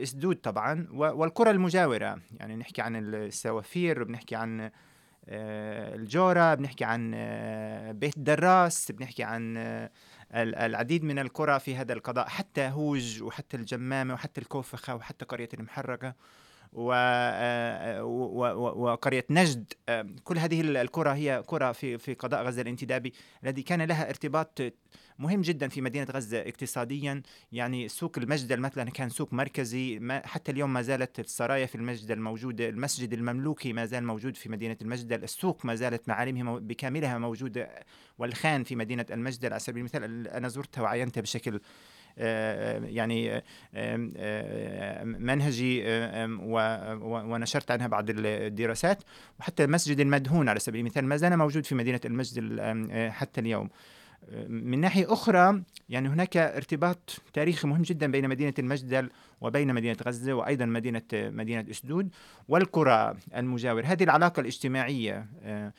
إسدود 0.03 0.35
طبعا 0.35 0.87
والقرى 0.91 1.51
المجاورة. 1.51 2.21
يعني 2.39 2.55
نحكي 2.55 2.81
عن 2.81 2.95
السوافير 2.95 4.03
بنحكي 4.03 4.35
عن 4.35 4.71
آه، 5.29 5.95
الجورة 5.95 6.53
بنحكي 6.55 6.83
عن 6.85 7.11
بيت 7.99 8.19
دراس 8.19 8.91
بنحكي 8.91 9.23
عن 9.23 9.57
ال- 9.57 10.55
العديد 10.55 11.03
من 11.03 11.19
القرى 11.19 11.59
في 11.59 11.75
هذا 11.75 11.93
القضاء 11.93 12.27
حتى 12.27 12.61
هوج 12.67 13.21
وحتى 13.23 13.57
الجمامة 13.57 14.13
وحتى 14.13 14.41
الكوفخة 14.41 14.95
وحتى 14.95 15.25
قرية 15.25 15.49
المحرقة. 15.53 16.13
وقرية 18.75 19.25
نجد. 19.29 19.73
آه، 19.89 20.07
كل 20.23 20.37
هذه 20.37 20.61
ال- 20.61 20.77
القرى 20.77 21.09
هي 21.09 21.43
قرى 21.47 21.73
في 21.73 21.97
في 21.97 22.13
قضاء 22.13 22.43
غزة 22.43 22.61
الانتدابي 22.61 23.13
الذي 23.43 23.61
كان 23.61 23.81
لها 23.81 24.09
ارتباط 24.09 24.59
مهم 25.19 25.41
جدا 25.41 25.67
في 25.67 25.81
مدينة 25.81 26.07
غزة 26.11 26.39
اقتصاديا. 26.41 27.21
يعني 27.51 27.87
سوق 27.87 28.17
المجدل 28.17 28.59
مثلا 28.59 28.89
كان 28.89 29.09
سوق 29.09 29.33
مركزي 29.33 29.99
حتى 30.25 30.51
اليوم 30.51 30.73
ما 30.73 30.81
زالت 30.81 31.19
السرايا 31.19 31.65
في 31.65 31.75
المجدل 31.75 32.19
موجودة 32.19 32.69
المسجد 32.69 33.13
المملوكي 33.13 33.73
ما 33.73 33.85
زال 33.85 34.03
موجود 34.03 34.35
في 34.37 34.49
مدينة 34.49 34.77
المجدل 34.81 35.23
السوق 35.23 35.65
ما 35.65 35.75
زالت 35.75 36.09
معالمه 36.09 36.43
مو- 36.43 36.59
بكاملها 36.59 37.17
موجودة 37.17 37.69
والخان 38.17 38.63
في 38.63 38.75
مدينة 38.75 39.05
المجدل 39.11 39.49
على 39.53 39.59
سبيل 39.59 39.79
المثال 39.79 40.27
أنا 40.27 40.47
زرتها 40.47 40.81
وعينتها 40.81 41.21
بشكل 41.21 41.55
آه، 41.55 41.59
يعني 42.83 43.41
منهجي 45.03 45.83
ونشرت 47.01 47.71
عنها 47.71 47.87
بعض 47.87 48.05
الدراسات. 48.09 49.03
وحتى 49.39 49.67
مسجد 49.67 49.99
المدهون 49.99 50.49
على 50.49 50.59
سبيل 50.59 50.79
المثال 50.81 51.05
ما 51.05 51.17
زال 51.17 51.37
موجود 51.37 51.65
في 51.65 51.75
مدينة 51.75 51.99
المجد 52.05 52.37
ال- 52.37 52.59
آم، 52.59 52.87
آه، 52.91 53.09
حتى 53.09 53.41
اليوم. 53.41 53.69
من 54.49 54.79
ناحية 54.81 55.13
أخرى 55.13 55.61
يعني 55.89 56.09
هناك 56.09 56.37
ارتباط 56.37 57.21
تاريخي 57.33 57.67
مهم 57.67 57.81
جدا 57.81 58.11
بين 58.11 58.29
مدينة 58.29 58.53
المجدل 58.59 59.09
وبين 59.41 59.73
مدينة 59.73 59.97
غزة 60.07 60.33
وأيضا 60.33 60.65
مدينة 60.65 61.01
مدينة 61.13 61.65
أسدود 61.71 62.09
والقرى 62.47 63.15
المجاورة. 63.35 63.85
هذه 63.85 64.03
العلاقة 64.03 64.39
الاجتماعية 64.39 65.25
آه، 65.43 65.73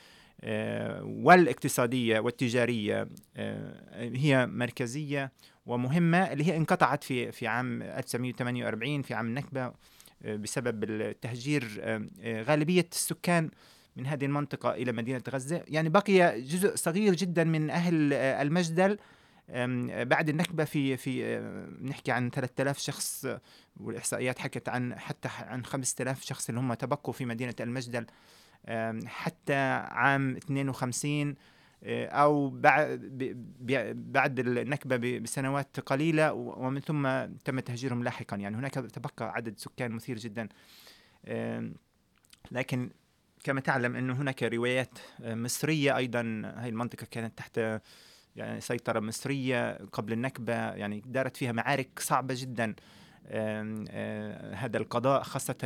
والاقتصادية 1.03 2.21
والتجارية 2.21 3.09
آه، 3.37 4.11
هي 4.15 4.47
مركزية 4.47 5.33
ومهمة 5.67 6.19
اللي 6.19 6.47
هي 6.47 6.57
انقطعت 6.57 7.05
في 7.05 7.33
في 7.33 7.47
عام 7.47 7.83
1948 7.83 9.03
في 9.03 9.15
عام 9.15 9.27
النكبة 9.27 9.73
بسبب 10.25 10.85
التهجير 10.85 11.83
غالبية 12.25 12.87
السكان 12.93 13.51
من 13.97 14.07
هذه 14.07 14.25
المنطقة 14.25 14.71
إلى 14.71 14.93
مدينة 14.93 15.23
غزة. 15.29 15.65
يعني 15.69 15.89
بقي 15.89 16.41
جزء 16.41 16.77
صغير 16.77 17.15
جدا 17.15 17.45
من 17.45 17.71
أهل 17.71 18.13
المجدل. 18.13 18.99
بعد 20.05 20.29
النكبة 20.29 20.65
في 20.65 20.97
في 20.97 21.39
نحكي 21.83 22.13
عن 22.13 22.31
3000 22.31 22.79
شخص 22.79 23.27
والإحصائيات 23.81 24.39
حكت 24.39 24.69
عن 24.69 24.99
حتى 24.99 25.29
عن 25.39 25.65
5000 25.65 26.25
شخص 26.25 26.49
اللي 26.49 26.61
هم 26.61 26.75
تبقوا 26.75 27.15
في 27.15 27.25
مدينة 27.25 27.55
المجدل. 27.61 28.07
حتى 29.07 29.55
عام 29.91 30.37
52 30.37 31.35
آه، 31.85 32.07
أو 32.07 32.49
بعد 33.95 34.39
النكبة 34.39 35.19
بسنوات 35.19 35.81
قليلة 35.81 36.33
ومن 36.33 36.81
ثم 36.81 37.25
تم 37.45 37.61
تهجيرهم 37.61 38.05
لاحقا. 38.05 38.37
يعني 38.37 38.57
هناك 38.57 38.75
تبقى 38.75 39.33
عدد 39.33 39.59
سكان 39.59 39.93
مثير 39.93 40.19
جدا. 40.19 40.49
لكن 42.51 42.91
كما 43.45 43.61
تعلم 43.61 43.97
إنه 43.97 44.13
هناك 44.13 44.43
روايات 44.43 44.99
آه، 45.23 45.35
مصرية 45.35 45.97
أيضا. 45.97 46.21
هذه 46.57 46.69
المنطقة 46.69 47.07
كانت 47.11 47.39
تحت 47.39 47.61
يعني 48.37 48.61
سيطرة 48.61 49.01
مصرية 49.01 49.73
قبل 49.73 50.13
النكبة 50.13 50.55
يعني 50.55 51.03
دارت 51.07 51.37
فيها 51.37 51.53
معارك 51.53 51.99
صعبة 51.99 52.35
جدا. 52.39 52.75
آه، 53.27 54.55
هذا 54.55 54.79
القضاء 54.79 55.23
خاصة 55.23 55.57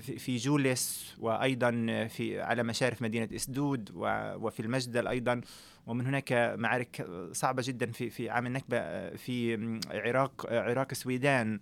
في 0.00 0.36
جولس 0.36 1.14
وأيضا 1.18 1.70
في 2.06 2.40
على 2.40 2.62
مشارف 2.62 3.02
مدينة 3.02 3.28
إسدود 3.34 3.90
وفي 3.94 4.60
المجدل 4.60 5.08
أيضا. 5.08 5.40
ومن 5.86 6.06
هناك 6.06 6.32
معارك 6.58 7.06
صعبة 7.32 7.62
جدا 7.66 7.92
في 7.92 8.10
في 8.10 8.30
عام 8.30 8.46
النكبة 8.46 9.10
في 9.10 9.56
عراق 9.90 10.46
عراق 10.52 10.86
السويدان 10.90 11.60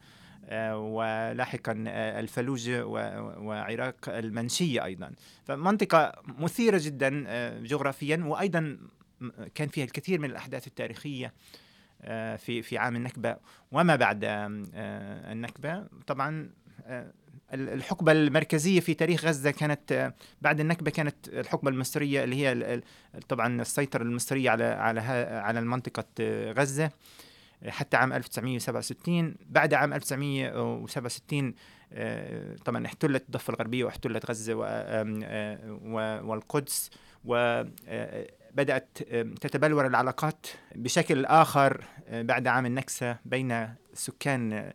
ولاحقا 0.72 1.74
الفلوجة 2.20 2.86
وعراق 2.86 4.08
المنشية 4.08 4.84
أيضا. 4.84 5.12
فمنطقة 5.44 6.12
مثيرة 6.38 6.80
جدا 6.82 7.10
جغرافيا 7.60 8.16
وأيضا 8.24 8.78
كان 9.54 9.68
فيها 9.68 9.84
الكثير 9.84 10.20
من 10.20 10.30
الأحداث 10.30 10.66
التاريخية 10.66 11.32
في 12.36 12.62
في 12.62 12.78
عام 12.78 12.96
النكبة. 12.96 13.36
وما 13.72 13.96
بعد 13.96 14.20
النكبة 14.24 15.86
طبعا 16.06 16.50
الحقبة 17.54 18.12
المركزية 18.12 18.80
في 18.80 18.94
تاريخ 18.94 19.24
غزة 19.24 19.50
كانت 19.50 20.12
بعد 20.42 20.60
النكبة 20.60 20.90
كانت 20.90 21.28
الحقبة 21.28 21.70
المصرية 21.70 22.24
اللي 22.24 22.36
هي 22.36 22.80
طبعا 23.28 23.60
السيطرة 23.62 24.02
المصرية 24.02 24.50
على 24.50 24.64
على 24.64 25.00
على 25.44 25.60
منطقة 25.60 26.04
غزة 26.52 26.90
حتى 27.68 27.96
عام 27.96 28.12
1967 28.12 29.34
بعد 29.46 29.74
عام 29.74 29.92
1967 29.92 31.54
طبعا 32.64 32.86
احتلت 32.86 33.22
الضفة 33.26 33.50
الغربية 33.52 33.84
واحتلت 33.84 34.30
غزة 34.30 34.54
والقدس 36.24 36.90
وبدأت 37.24 38.98
تتبلور 39.40 39.86
العلاقات 39.86 40.46
بشكل 40.74 41.24
آخر 41.24 41.84
بعد 42.10 42.46
عام 42.46 42.66
النكسة 42.66 43.16
بين 43.24 43.68
سكان 43.94 44.72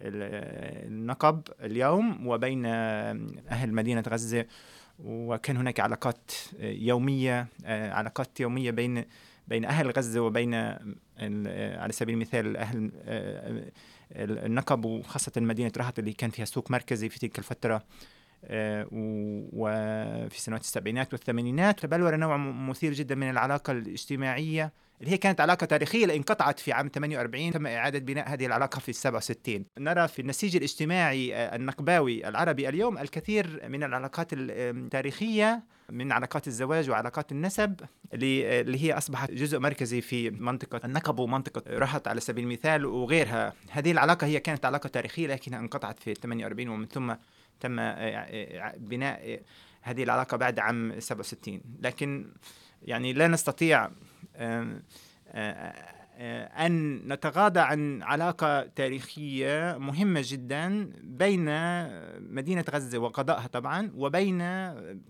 النقب 0.00 1.42
اليوم 1.60 2.26
وبين 2.26 2.66
أهل 2.66 3.72
مدينة 3.72 4.04
غزة 4.08 4.46
وكان 4.98 5.56
هناك 5.56 5.80
علاقات 5.80 6.30
يومية 6.60 7.46
علاقات 7.66 8.40
يومية 8.40 8.70
بين 8.70 9.04
بين 9.48 9.64
أهل 9.64 9.90
غزة 9.90 10.20
وبين 10.20 10.54
على 11.78 11.92
سبيل 11.92 12.14
المثال 12.14 12.56
أهل 12.56 12.90
النقب 14.12 14.84
وخاصة 14.84 15.32
مدينة 15.36 15.72
رهط 15.76 15.98
اللي 15.98 16.12
كان 16.12 16.30
فيها 16.30 16.44
سوق 16.44 16.70
مركزي 16.70 17.08
في 17.08 17.18
تلك 17.18 17.38
الفترة. 17.38 17.82
وفي 19.52 20.40
سنوات 20.40 20.60
السبعينات 20.60 21.12
والثمانينات 21.12 21.80
تبلور 21.80 22.16
نوع 22.16 22.36
مثير 22.36 22.92
جدا 22.92 23.14
من 23.14 23.30
العلاقة 23.30 23.70
الاجتماعية 23.70 24.72
اللي 25.00 25.12
هي 25.12 25.16
كانت 25.16 25.40
علاقة 25.40 25.64
تاريخية 25.64 26.02
اللي 26.02 26.16
انقطعت 26.16 26.60
في 26.60 26.72
عام 26.72 26.90
48 26.94 27.52
تم 27.52 27.66
إعادة 27.66 27.98
بناء 27.98 28.28
هذه 28.28 28.46
العلاقة 28.46 28.78
في 28.78 28.92
67 28.92 29.64
نرى 29.78 30.08
في 30.08 30.22
النسيج 30.22 30.56
الاجتماعي 30.56 31.34
آه، 31.34 31.56
النقباوي 31.56 32.28
العربي 32.28 32.68
اليوم 32.68 32.98
الكثير 32.98 33.68
من 33.68 33.82
العلاقات 33.82 34.28
التاريخية 34.32 35.62
من 35.90 36.12
علاقات 36.12 36.46
الزواج 36.46 36.90
وعلاقات 36.90 37.32
النسب 37.32 37.80
اللي 38.14 38.60
اللي 38.60 38.84
هي 38.84 38.92
أصبحت 38.92 39.30
جزء 39.30 39.58
مركزي 39.58 40.00
في 40.00 40.30
منطقة 40.30 40.80
النقب 40.84 41.18
ومنطقة 41.18 41.78
رهط 41.78 42.08
على 42.08 42.20
سبيل 42.20 42.44
المثال 42.44 42.86
وغيرها. 42.86 43.52
هذه 43.70 43.90
العلاقة 43.90 44.26
هي 44.26 44.40
كانت 44.40 44.64
علاقة 44.64 44.88
تاريخية 44.88 45.26
لكنها 45.26 45.58
انقطعت 45.58 46.00
في 46.00 46.14
48 46.14 46.68
ومن 46.68 46.86
ثم 46.86 47.14
تم 47.60 47.78
آه، 47.78 47.84
آه، 47.84 48.74
بناء 48.76 49.42
هذه 49.82 50.02
العلاقة 50.02 50.36
بعد 50.36 50.58
عام 50.58 51.00
67 51.00 51.60
لكن 51.80 52.32
يعني 52.82 53.12
لا 53.12 53.28
نستطيع 53.28 53.90
آه، 54.36 54.82
أن 56.66 56.96
نتغاضى 57.12 57.60
عن 57.60 58.02
علاقة 58.02 58.62
تاريخية 58.66 59.76
مهمة 59.78 60.20
جدا 60.24 60.92
بين 61.02 61.44
مدينة 62.34 62.64
غزة 62.70 62.98
وقضائها 62.98 63.46
طبعا 63.46 63.90
وبين 63.94 64.42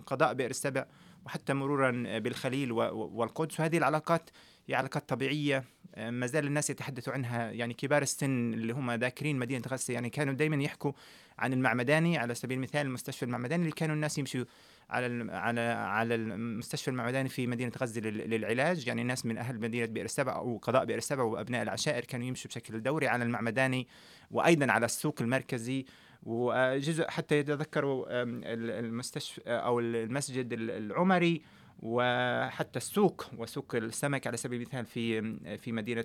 قضاء 0.06 0.34
بئر 0.34 0.50
السبع 0.50 0.86
وحتى 1.26 1.54
مرورا 1.54 2.18
بالخليل 2.18 2.72
والقدس. 2.72 3.60
وهذه 3.60 3.78
العلاقات 3.78 4.30
علاقات 4.76 5.08
طبيعية 5.08 5.64
ما 5.96 6.26
زال 6.26 6.46
الناس 6.46 6.70
يتحدثوا 6.70 7.12
عنها. 7.12 7.50
يعني 7.50 7.74
كبار 7.74 8.02
السن 8.02 8.52
اللي 8.54 8.72
هم 8.72 8.92
ذاكرين 8.92 9.38
مدينة 9.38 9.62
غزة 9.68 9.94
يعني 9.94 10.10
كانوا 10.10 10.34
دائما 10.34 10.62
يحكوا 10.62 10.92
عن 11.38 11.52
المعمداني 11.52 12.18
على 12.18 12.34
سبيل 12.34 12.58
المثال 12.58 12.86
المستشفى 12.86 13.24
المعمداني 13.24 13.62
اللي 13.62 13.74
كانوا 13.74 13.94
الناس 13.94 14.18
يمشوا 14.18 14.44
على 14.90 15.32
على 15.32 15.60
على 15.60 16.14
المستشفى 16.14 16.88
المعمداني 16.88 17.28
في 17.28 17.46
مدينة 17.46 17.72
غزة 17.78 18.00
للعلاج. 18.00 18.86
يعني 18.86 19.02
ناس 19.02 19.26
من 19.26 19.38
أهل 19.38 19.60
مدينة 19.60 19.86
بئر 19.86 20.04
السبع 20.04 20.36
أو 20.36 20.56
قضاء 20.56 20.84
بئر 20.84 20.98
السبع 20.98 21.22
وأبناء 21.22 21.62
العشائر 21.62 22.04
كانوا 22.04 22.26
يمشوا 22.26 22.50
بشكل 22.50 22.82
دوري 22.82 23.08
على 23.08 23.24
المعمداني 23.24 23.88
وأيضا 24.30 24.72
على 24.72 24.86
السوق 24.86 25.22
المركزي. 25.22 25.86
وجزء 26.22 27.08
حتى 27.08 27.38
يتذكروا 27.38 28.06
المستشفى 28.10 29.40
أو 29.46 29.80
المسجد 29.80 30.52
العمري. 30.52 31.42
وحتى 31.78 32.76
السوق 32.76 33.26
وسوق 33.38 33.74
السمك 33.74 34.26
على 34.26 34.36
سبيل 34.36 34.62
المثال 34.62 34.86
في 34.86 35.22
في 35.58 35.72
مدينة 35.72 36.04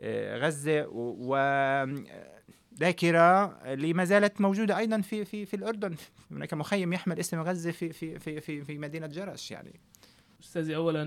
آه، 0.00 0.38
غزة. 0.38 0.86
و 0.90 1.36
ذاكرة 2.78 3.44
اللي 3.72 3.92
ما 3.92 4.04
زالت 4.04 4.40
موجودة 4.40 4.78
أيضا 4.78 5.00
في 5.00 5.24
في 5.24 5.46
في 5.46 5.56
الأردن. 5.56 5.94
هناك 6.30 6.54
مخيم 6.54 6.92
يحمل 6.92 7.18
اسم 7.18 7.40
غزة 7.40 7.70
في 7.70 7.92
في 7.92 8.18
في 8.18 8.40
في, 8.40 8.64
في 8.64 8.78
مدينة 8.78 9.06
جرش 9.06 9.50
يعني. 9.50 9.80
أستاذي 10.42 10.76
اولا 10.76 11.02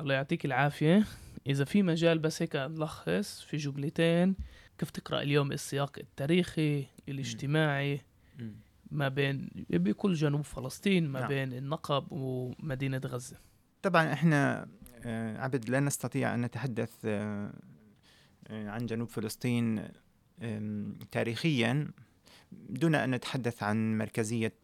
الله 0.00 0.14
يعطيك 0.14 0.44
العافية. 0.44 1.04
إذا 1.46 1.64
في 1.64 1.82
مجال 1.82 2.18
بس 2.18 2.42
هيك 2.42 2.56
نلخص 2.56 3.40
في 3.40 3.56
جملتين. 3.56 4.36
كيف 4.78 4.90
تقرأ 4.90 5.22
اليوم 5.22 5.52
السياق 5.52 5.98
التاريخي 5.98 6.86
الاجتماعي؟ 7.08 8.00
ما 8.90 9.08
بين 9.08 9.50
بكل 9.70 10.14
جنوب 10.14 10.44
فلسطين 10.44 11.08
ما 11.08 11.20
نعم. 11.20 11.28
بين 11.28 11.52
النقب 11.52 12.06
ومدينة 12.10 13.00
غزة 13.06 13.36
طبعا 13.82 14.12
إحنا 14.12 14.68
آه، 15.04 15.38
عبد 15.38 15.70
لا 15.70 15.80
نستطيع 15.80 16.34
أن 16.34 16.40
نتحدث 16.40 16.92
آه، 17.04 17.52
آه، 18.48 18.68
عن 18.68 18.86
جنوب 18.86 19.08
فلسطين 19.08 19.88
تاريخيا 21.12 21.90
دون 22.52 22.94
أن 22.94 23.10
نتحدث 23.10 23.62
عن 23.62 23.98
مركزية 23.98 24.54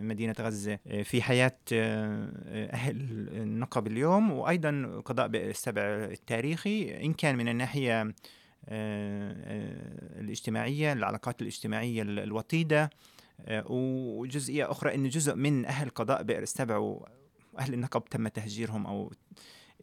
مدينة 0.00 0.34
غزة 0.40 0.78
في 1.02 1.22
حياة 1.22 1.58
أهل 1.72 2.96
النقب 3.32 3.86
اليوم 3.86 4.30
وأيضا 4.30 5.02
قضاء 5.04 5.26
السبع 5.26 5.82
التاريخي 5.82 7.04
إن 7.04 7.12
كان 7.12 7.36
من 7.36 7.48
الناحية 7.48 8.14
الاجتماعية 10.18 10.92
العلاقات 10.92 11.42
الاجتماعية 11.42 12.02
الوطيدة 12.02 12.90
وجزئية 13.48 14.70
أخرى 14.70 14.94
أن 14.94 15.08
جزء 15.08 15.34
من 15.34 15.66
أهل 15.66 15.90
قضاء 15.90 16.22
بئر 16.22 16.42
السبع 16.42 16.76
وأهل 16.76 17.74
النقب 17.74 18.04
تم 18.04 18.28
تهجيرهم 18.28 18.86
أو 18.86 19.12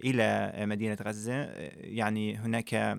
إلى 0.03 0.53
مدينة 0.65 0.97
غزة. 1.01 1.43
يعني 1.81 2.35
هناك 2.35 2.97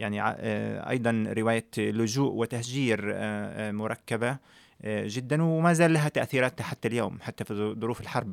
يعني 0.00 0.22
آه، 0.22 0.90
أيضا 0.90 1.24
رواية 1.36 1.70
لجوء 1.78 2.32
وتهجير 2.32 3.12
آه، 3.14 3.68
آه، 3.68 3.72
مركبة 3.72 4.36
جدا 4.84 5.42
وما 5.42 5.72
زال 5.72 5.92
لها 5.92 6.08
تأثيرات 6.08 6.62
حتى 6.62 6.88
اليوم 6.88 7.18
حتى 7.20 7.44
في 7.44 7.74
ظروف 7.80 8.00
الحرب. 8.00 8.32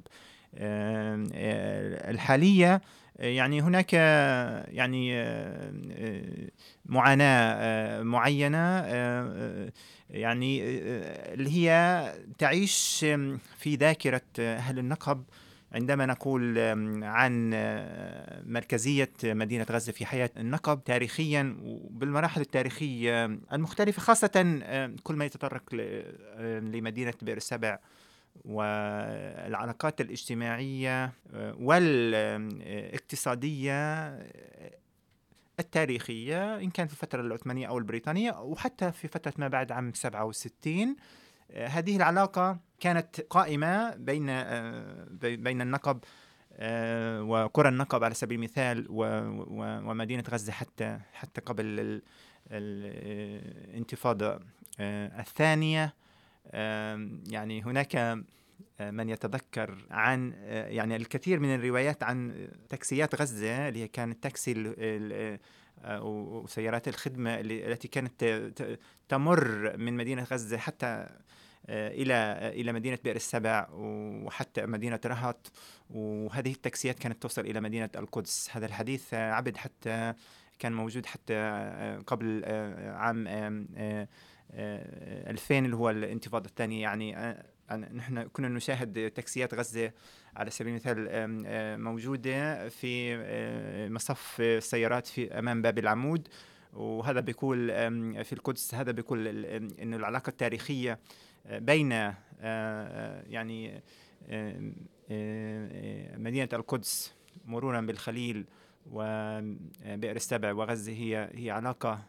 الحالية 2.09 2.81
يعني 3.19 3.61
هناك 3.61 3.93
يعني 4.73 5.23
معاناة 6.85 8.03
معينة 8.03 8.85
يعني 10.09 10.61
اللي 11.33 11.49
هي 11.49 12.13
تعيش 12.37 13.05
في 13.57 13.75
ذاكرة 13.75 14.21
أهل 14.39 14.79
النقب. 14.79 15.23
عندما 15.71 16.05
نقول 16.05 16.59
عن 17.03 17.49
مركزية 18.45 19.11
مدينة 19.23 19.65
غزة 19.71 19.91
في 19.91 20.05
حياة 20.05 20.29
النقب 20.37 20.83
تاريخيا 20.83 21.57
وبالمراحل 21.63 22.41
التاريخية 22.41 23.25
المختلفة 23.53 24.01
خاصة 24.01 24.61
كل 25.03 25.15
ما 25.15 25.25
يتطرق 25.25 25.75
لمدينة 26.39 27.13
بئر 27.21 27.37
السبع. 27.37 27.79
والعلاقات 28.45 30.01
الاجتماعية 30.01 31.13
والاقتصادية 31.33 34.07
التاريخية 35.59 36.55
إن 36.55 36.69
كان 36.69 36.87
في 36.87 36.93
الفترة 36.93 37.21
العثمانية 37.21 37.67
أو 37.67 37.77
البريطانية 37.77 38.31
وحتى 38.31 38.91
في 38.91 39.07
فترة 39.07 39.33
ما 39.37 39.47
بعد 39.47 39.71
عام 39.71 39.93
67 39.93 40.95
هذه 41.55 41.95
العلاقة 41.95 42.59
كانت 42.79 43.21
قائمة 43.21 43.95
بين 43.95 44.25
بين 45.43 45.61
النقب 45.61 45.99
وقرى 47.21 47.69
النقب 47.69 48.03
على 48.03 48.13
سبيل 48.13 48.37
المثال 48.37 48.85
ومدينة 48.89 50.23
غزة 50.29 50.51
حتى 50.51 50.99
حتى 51.13 51.41
قبل 51.41 52.01
الانتفاضة 52.51 54.39
الثانية. 55.19 55.93
يعني 57.33 57.61
هناك 57.61 58.23
من 58.79 59.09
يتذكر 59.09 59.77
عن 59.91 60.33
يعني 60.47 60.95
الكثير 60.95 61.39
من 61.39 61.55
الروايات 61.55 62.03
عن 62.03 62.47
تاكسيات 62.69 63.15
غزة 63.15 63.67
اللي 63.67 63.79
هي 63.83 63.87
كانت 63.87 64.23
تاكسي 64.23 64.73
وسيارات 65.85 66.87
الخدمة 66.87 67.39
التي 67.39 67.87
كانت 67.87 68.47
تمر 69.09 69.77
من 69.77 69.93
مدينة 69.93 70.23
غزة 70.23 70.57
حتى 70.57 71.07
إلى 71.69 72.13
إلى 72.53 72.73
مدينة 72.73 72.97
بئر 73.03 73.15
السبع 73.15 73.67
وحتى 73.71 74.65
مدينة 74.65 74.99
رهط. 75.05 75.51
وهذه 75.89 76.51
التاكسيات 76.51 76.99
كانت 76.99 77.21
توصل 77.21 77.41
إلى 77.41 77.61
مدينة 77.61 77.89
القدس. 77.95 78.49
هذا 78.51 78.65
الحديث 78.65 79.13
عبد 79.13 79.57
حتى 79.57 80.13
كان 80.59 80.73
موجود 80.73 81.05
حتى 81.05 82.01
قبل 82.07 82.45
عام 82.85 83.27
2000 84.53 85.65
اللي 85.65 85.75
هو 85.75 85.89
الانتفاضة 85.89 86.45
الثانية. 86.45 86.81
يعني 86.81 87.37
نحن 87.71 88.23
كنا 88.23 88.47
نشاهد 88.47 89.11
تاكسيات 89.11 89.53
غزة 89.53 89.91
على 90.35 90.49
سبيل 90.49 90.71
المثال 90.71 91.07
موجودة 91.81 92.69
في 92.69 93.17
مصف 93.91 94.37
السيارات 94.41 95.07
في 95.07 95.39
أمام 95.39 95.61
باب 95.61 95.79
العمود. 95.79 96.27
وهذا 96.73 97.19
بيقول 97.19 97.67
في 98.23 98.33
القدس 98.33 98.75
هذا 98.75 98.91
بيقول 98.91 99.27
إنه 99.27 99.97
العلاقة 99.97 100.29
التاريخية 100.29 100.99
بين 101.45 101.91
يعني 103.31 103.81
مدينة 106.17 106.49
القدس 106.53 107.13
مرورا 107.45 107.81
بالخليل 107.81 108.45
وبئر 108.91 110.15
السبع 110.15 110.53
وغزة 110.53 110.91
هي 110.91 111.29
هي 111.33 111.51
علاقة 111.51 112.03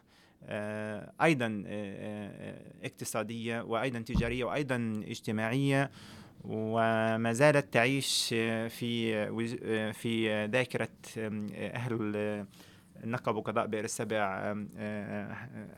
أيضا 1.21 1.63
اقتصادية 2.83 3.61
وأيضا 3.61 3.99
تجارية 3.99 4.43
وأيضا 4.43 5.03
اجتماعية 5.07 5.91
وما 6.43 7.33
زالت 7.33 7.73
تعيش 7.73 8.27
في 8.69 9.93
في 9.93 10.45
ذاكرة 10.45 10.89
أهل 11.57 11.93
النقب 13.03 13.35
وقضاء 13.35 13.65
بئر 13.65 13.83
السبع 13.83 14.55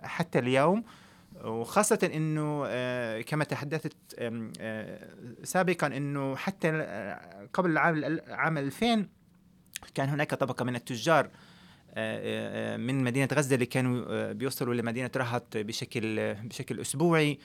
حتى 0.03 0.39
اليوم. 0.39 0.84
وخاصة 1.43 2.12
إنه 2.16 2.64
كما 3.22 3.43
تحدثت 3.43 3.93
سابقا 5.43 5.88
إنه 5.88 6.36
حتى 6.36 6.72
قبل 7.53 7.78
عام 7.78 8.20
عام 8.30 8.57
2000 8.57 9.05
كان 9.95 10.09
هناك 10.09 10.34
طبقة 10.34 10.66
من 10.66 10.76
التجار 10.76 11.30
من 12.78 13.04
مدينة 13.04 13.28
غزة 13.34 13.56
اللي 13.56 13.66
كانوا 13.66 14.32
بيوصلوا 14.32 14.74
لمدينة 14.74 15.12
رهط 15.18 15.58
بشكل 15.58 16.34
بشكل 16.34 16.80
أسبوعي 16.80 17.39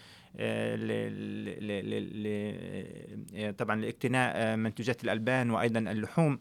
طبعا 3.58 3.80
لاقتناء 3.80 4.56
منتوجات 4.56 5.04
الألبان 5.04 5.50
وأيضا 5.50 5.78
اللحوم 5.78 6.38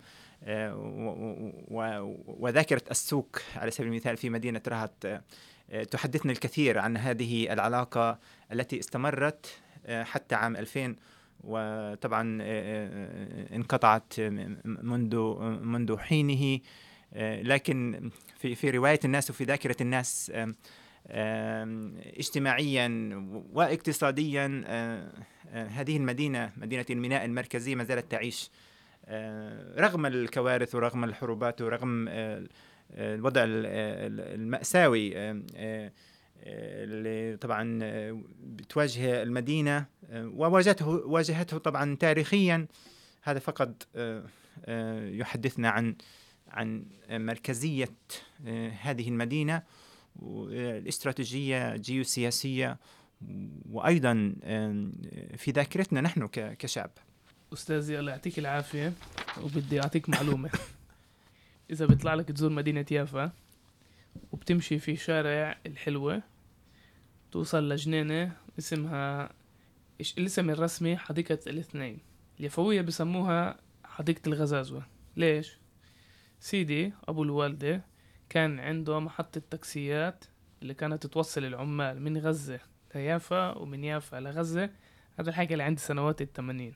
وذاكرة 2.28 2.84
السوق 2.91 3.38
على 3.56 3.72
سبيل 3.72 3.88
المثال 3.88 4.18
في 4.18 4.30
مدينة 4.30 4.62
رهط. 4.68 5.08
تحدثنا 5.91 6.32
الكثير 6.32 6.80
عن 6.80 6.97
هذه 6.97 7.53
العلاقة 7.53 8.20
التي 8.51 8.80
استمرت 8.80 9.60
حتى 9.89 10.36
عام 10.36 10.56
2000 10.56 10.95
وطبعا 11.43 12.39
انقطعت 13.56 14.14
منذ 14.66 15.39
منذ 15.62 15.97
حينه. 15.97 16.60
لكن 17.22 18.09
في 18.38 18.55
في 18.55 18.70
رواية 18.70 18.99
الناس 19.05 19.30
وفي 19.30 19.43
ذاكرة 19.43 19.76
الناس 19.82 20.32
اجتماعيا 22.18 23.11
واقتصاديا 23.53 24.47
هذه 25.51 25.97
المدينة 25.97 26.51
مدينة 26.57 26.86
الميناء 26.89 27.26
المركزية 27.26 27.76
ما 27.76 27.84
زالت 27.84 28.11
تعيش. 28.11 28.51
رغم 29.78 30.05
الكوارث 30.05 30.76
ورغم 30.76 31.03
الحروبات 31.03 31.61
ورغم 31.61 32.09
الوضع 32.91 33.41
المأساوي 33.47 35.13
اللي 36.43 37.38
طبعا 37.38 37.80
بتواجه 38.43 39.24
المدينة 39.24 39.86
وواجهته 40.13 40.88
واجهته 40.88 41.57
طبعا 41.57 41.95
تاريخيا 41.95 42.68
هذا 43.22 43.39
فقط 43.39 43.88
يحدثنا 45.20 45.70
عن 45.70 45.95
عن 46.47 46.85
مركزية 47.09 47.95
هذه 48.81 49.09
المدينة 49.09 49.63
الاستراتيجية 50.21 51.75
جيوسياسية 51.75 52.77
وأيضا 53.69 54.35
في 55.37 55.51
ذاكرتنا 55.51 56.01
نحن 56.01 56.27
كشعب. 56.31 56.91
أستاذي 57.53 57.99
الله 57.99 58.11
يعطيك 58.11 58.39
العافية 58.39 58.93
وبدي 59.43 59.81
أعطيك 59.81 60.09
معلومة. 60.09 60.49
إذا 61.71 61.85
بيطلع 61.85 62.13
لك 62.13 62.27
تزور 62.27 62.49
مدينة 62.49 62.85
يافا 62.91 63.31
وبتمشي 64.31 64.79
في 64.79 64.95
شارع 64.95 65.57
الحلوة 65.65 66.21
توصل 67.31 67.69
لجنينة 67.69 68.37
اسمها 68.59 69.29
الاسم 70.17 70.49
الرسمي 70.49 70.97
حديقة 70.97 71.39
الاثنين. 71.47 71.99
اليفوية 72.39 72.81
بسموها 72.81 73.59
حديقة 73.83 74.21
الغزازوة. 74.27 74.85
ليش؟ 75.17 75.59
سيدي 76.45 76.93
أبو 77.07 77.23
الوالدة 77.23 77.85
كان 78.29 78.59
عنده 78.59 78.99
محطة 78.99 79.41
تاكسيات 79.49 80.25
اللي 80.61 80.73
كانت 80.73 81.07
توصل 81.07 81.45
العمال 81.45 82.01
من 82.01 82.17
غزة 82.17 82.59
ليافا 82.95 83.57
ومن 83.57 83.83
يافا 83.83 84.17
لغزة. 84.17 84.69
هذا 85.19 85.29
الحكي 85.29 85.53
اللي 85.53 85.63
عند 85.63 85.79
سنوات 85.79 86.21
الثمانين 86.21 86.73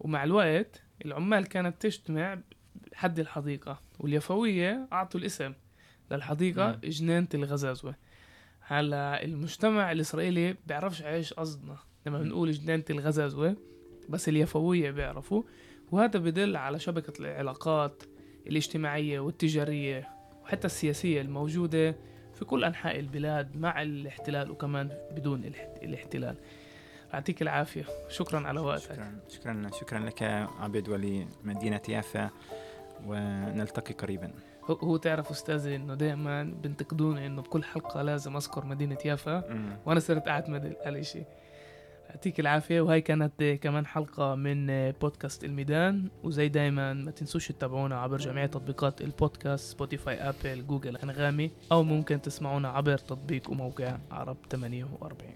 ومع 0.00 0.24
الوقت 0.24 0.82
العمال 1.04 1.46
كانت 1.46 1.82
تجتمع 1.82 2.38
حد 2.94 3.18
الحديقة 3.18 3.80
واليفوية 4.00 4.88
أعطوا 4.92 5.20
الاسم 5.20 5.52
للحديقة 6.10 6.66
مم. 6.66 6.90
جنينة 6.90 7.28
الغزازوة. 7.34 7.94
هلا 8.60 9.24
المجتمع 9.24 9.92
الإسرائيلي 9.92 10.56
بيعرفش 10.66 11.02
إيش 11.02 11.32
قصدنا 11.32 11.76
لما 12.06 12.18
بنقول 12.18 12.52
جنينة 12.52 12.84
الغزازوة 12.90 13.56
بس 14.08 14.28
اليفوية 14.28 14.90
بيعرفوا. 14.90 15.42
وهذا 15.90 16.18
بدل 16.18 16.56
على 16.56 16.78
شبكة 16.78 17.20
العلاقات 17.20 18.02
الاجتماعية 18.46 19.20
والتجارية 19.20 20.08
وحتى 20.44 20.66
السياسية 20.66 21.20
الموجودة 21.20 21.96
في 22.34 22.44
كل 22.44 22.64
أنحاء 22.64 23.00
البلاد 23.00 23.56
مع 23.56 23.82
الاحتلال 23.82 24.50
وكمان 24.50 24.90
بدون 25.12 25.44
الاحتلال. 25.82 26.36
يعطيك 27.12 27.42
العافية. 27.42 27.84
شكرا 28.08 28.48
على 28.48 28.60
وقتك. 28.60 28.92
شكرا. 28.92 29.20
شكرا, 29.28 29.70
شكرا 29.80 29.98
لك 29.98 30.22
عبد 30.60 30.88
ولمدينة 30.88 31.80
يافا. 31.88 32.30
ونلتقي 33.06 33.94
قريبا. 33.94 34.32
هو 34.70 34.96
تعرف 34.96 35.30
أستاذي 35.30 35.76
إنه 35.76 35.94
دائما 35.94 36.42
بنتقدوني 36.42 37.26
إنه 37.26 37.42
بكل 37.42 37.64
حلقة 37.64 38.02
لازم 38.02 38.36
أذكر 38.36 38.64
مدينة 38.64 38.98
يافا. 39.04 39.44
وأنا 39.86 40.00
صرت 40.00 40.28
اعتمد 40.28 40.76
على 40.84 40.98
الشيء 40.98 41.26
يعطيك 42.10 42.40
العافية 42.40 42.80
وهي 42.80 43.00
كانت 43.00 43.42
كمان 43.62 43.86
حلقة 43.86 44.34
من 44.34 44.90
بودكاست 44.90 45.44
الميدان. 45.44 46.08
وزي 46.24 46.48
دايما 46.48 46.92
ما 46.92 47.10
تنسوش 47.10 47.48
تتابعونا 47.48 48.00
عبر 48.00 48.16
جميع 48.16 48.46
تطبيقات 48.46 49.00
البودكاست 49.00 49.72
سبوتيفاي 49.72 50.14
أبل 50.14 50.66
جوجل 50.66 50.96
أنغامي 50.96 51.50
أو 51.72 51.82
ممكن 51.82 52.22
تسمعونا 52.22 52.68
عبر 52.68 52.98
تطبيق 52.98 53.50
وموقع 53.50 53.98
عرب 54.10 54.36
48 54.50 55.32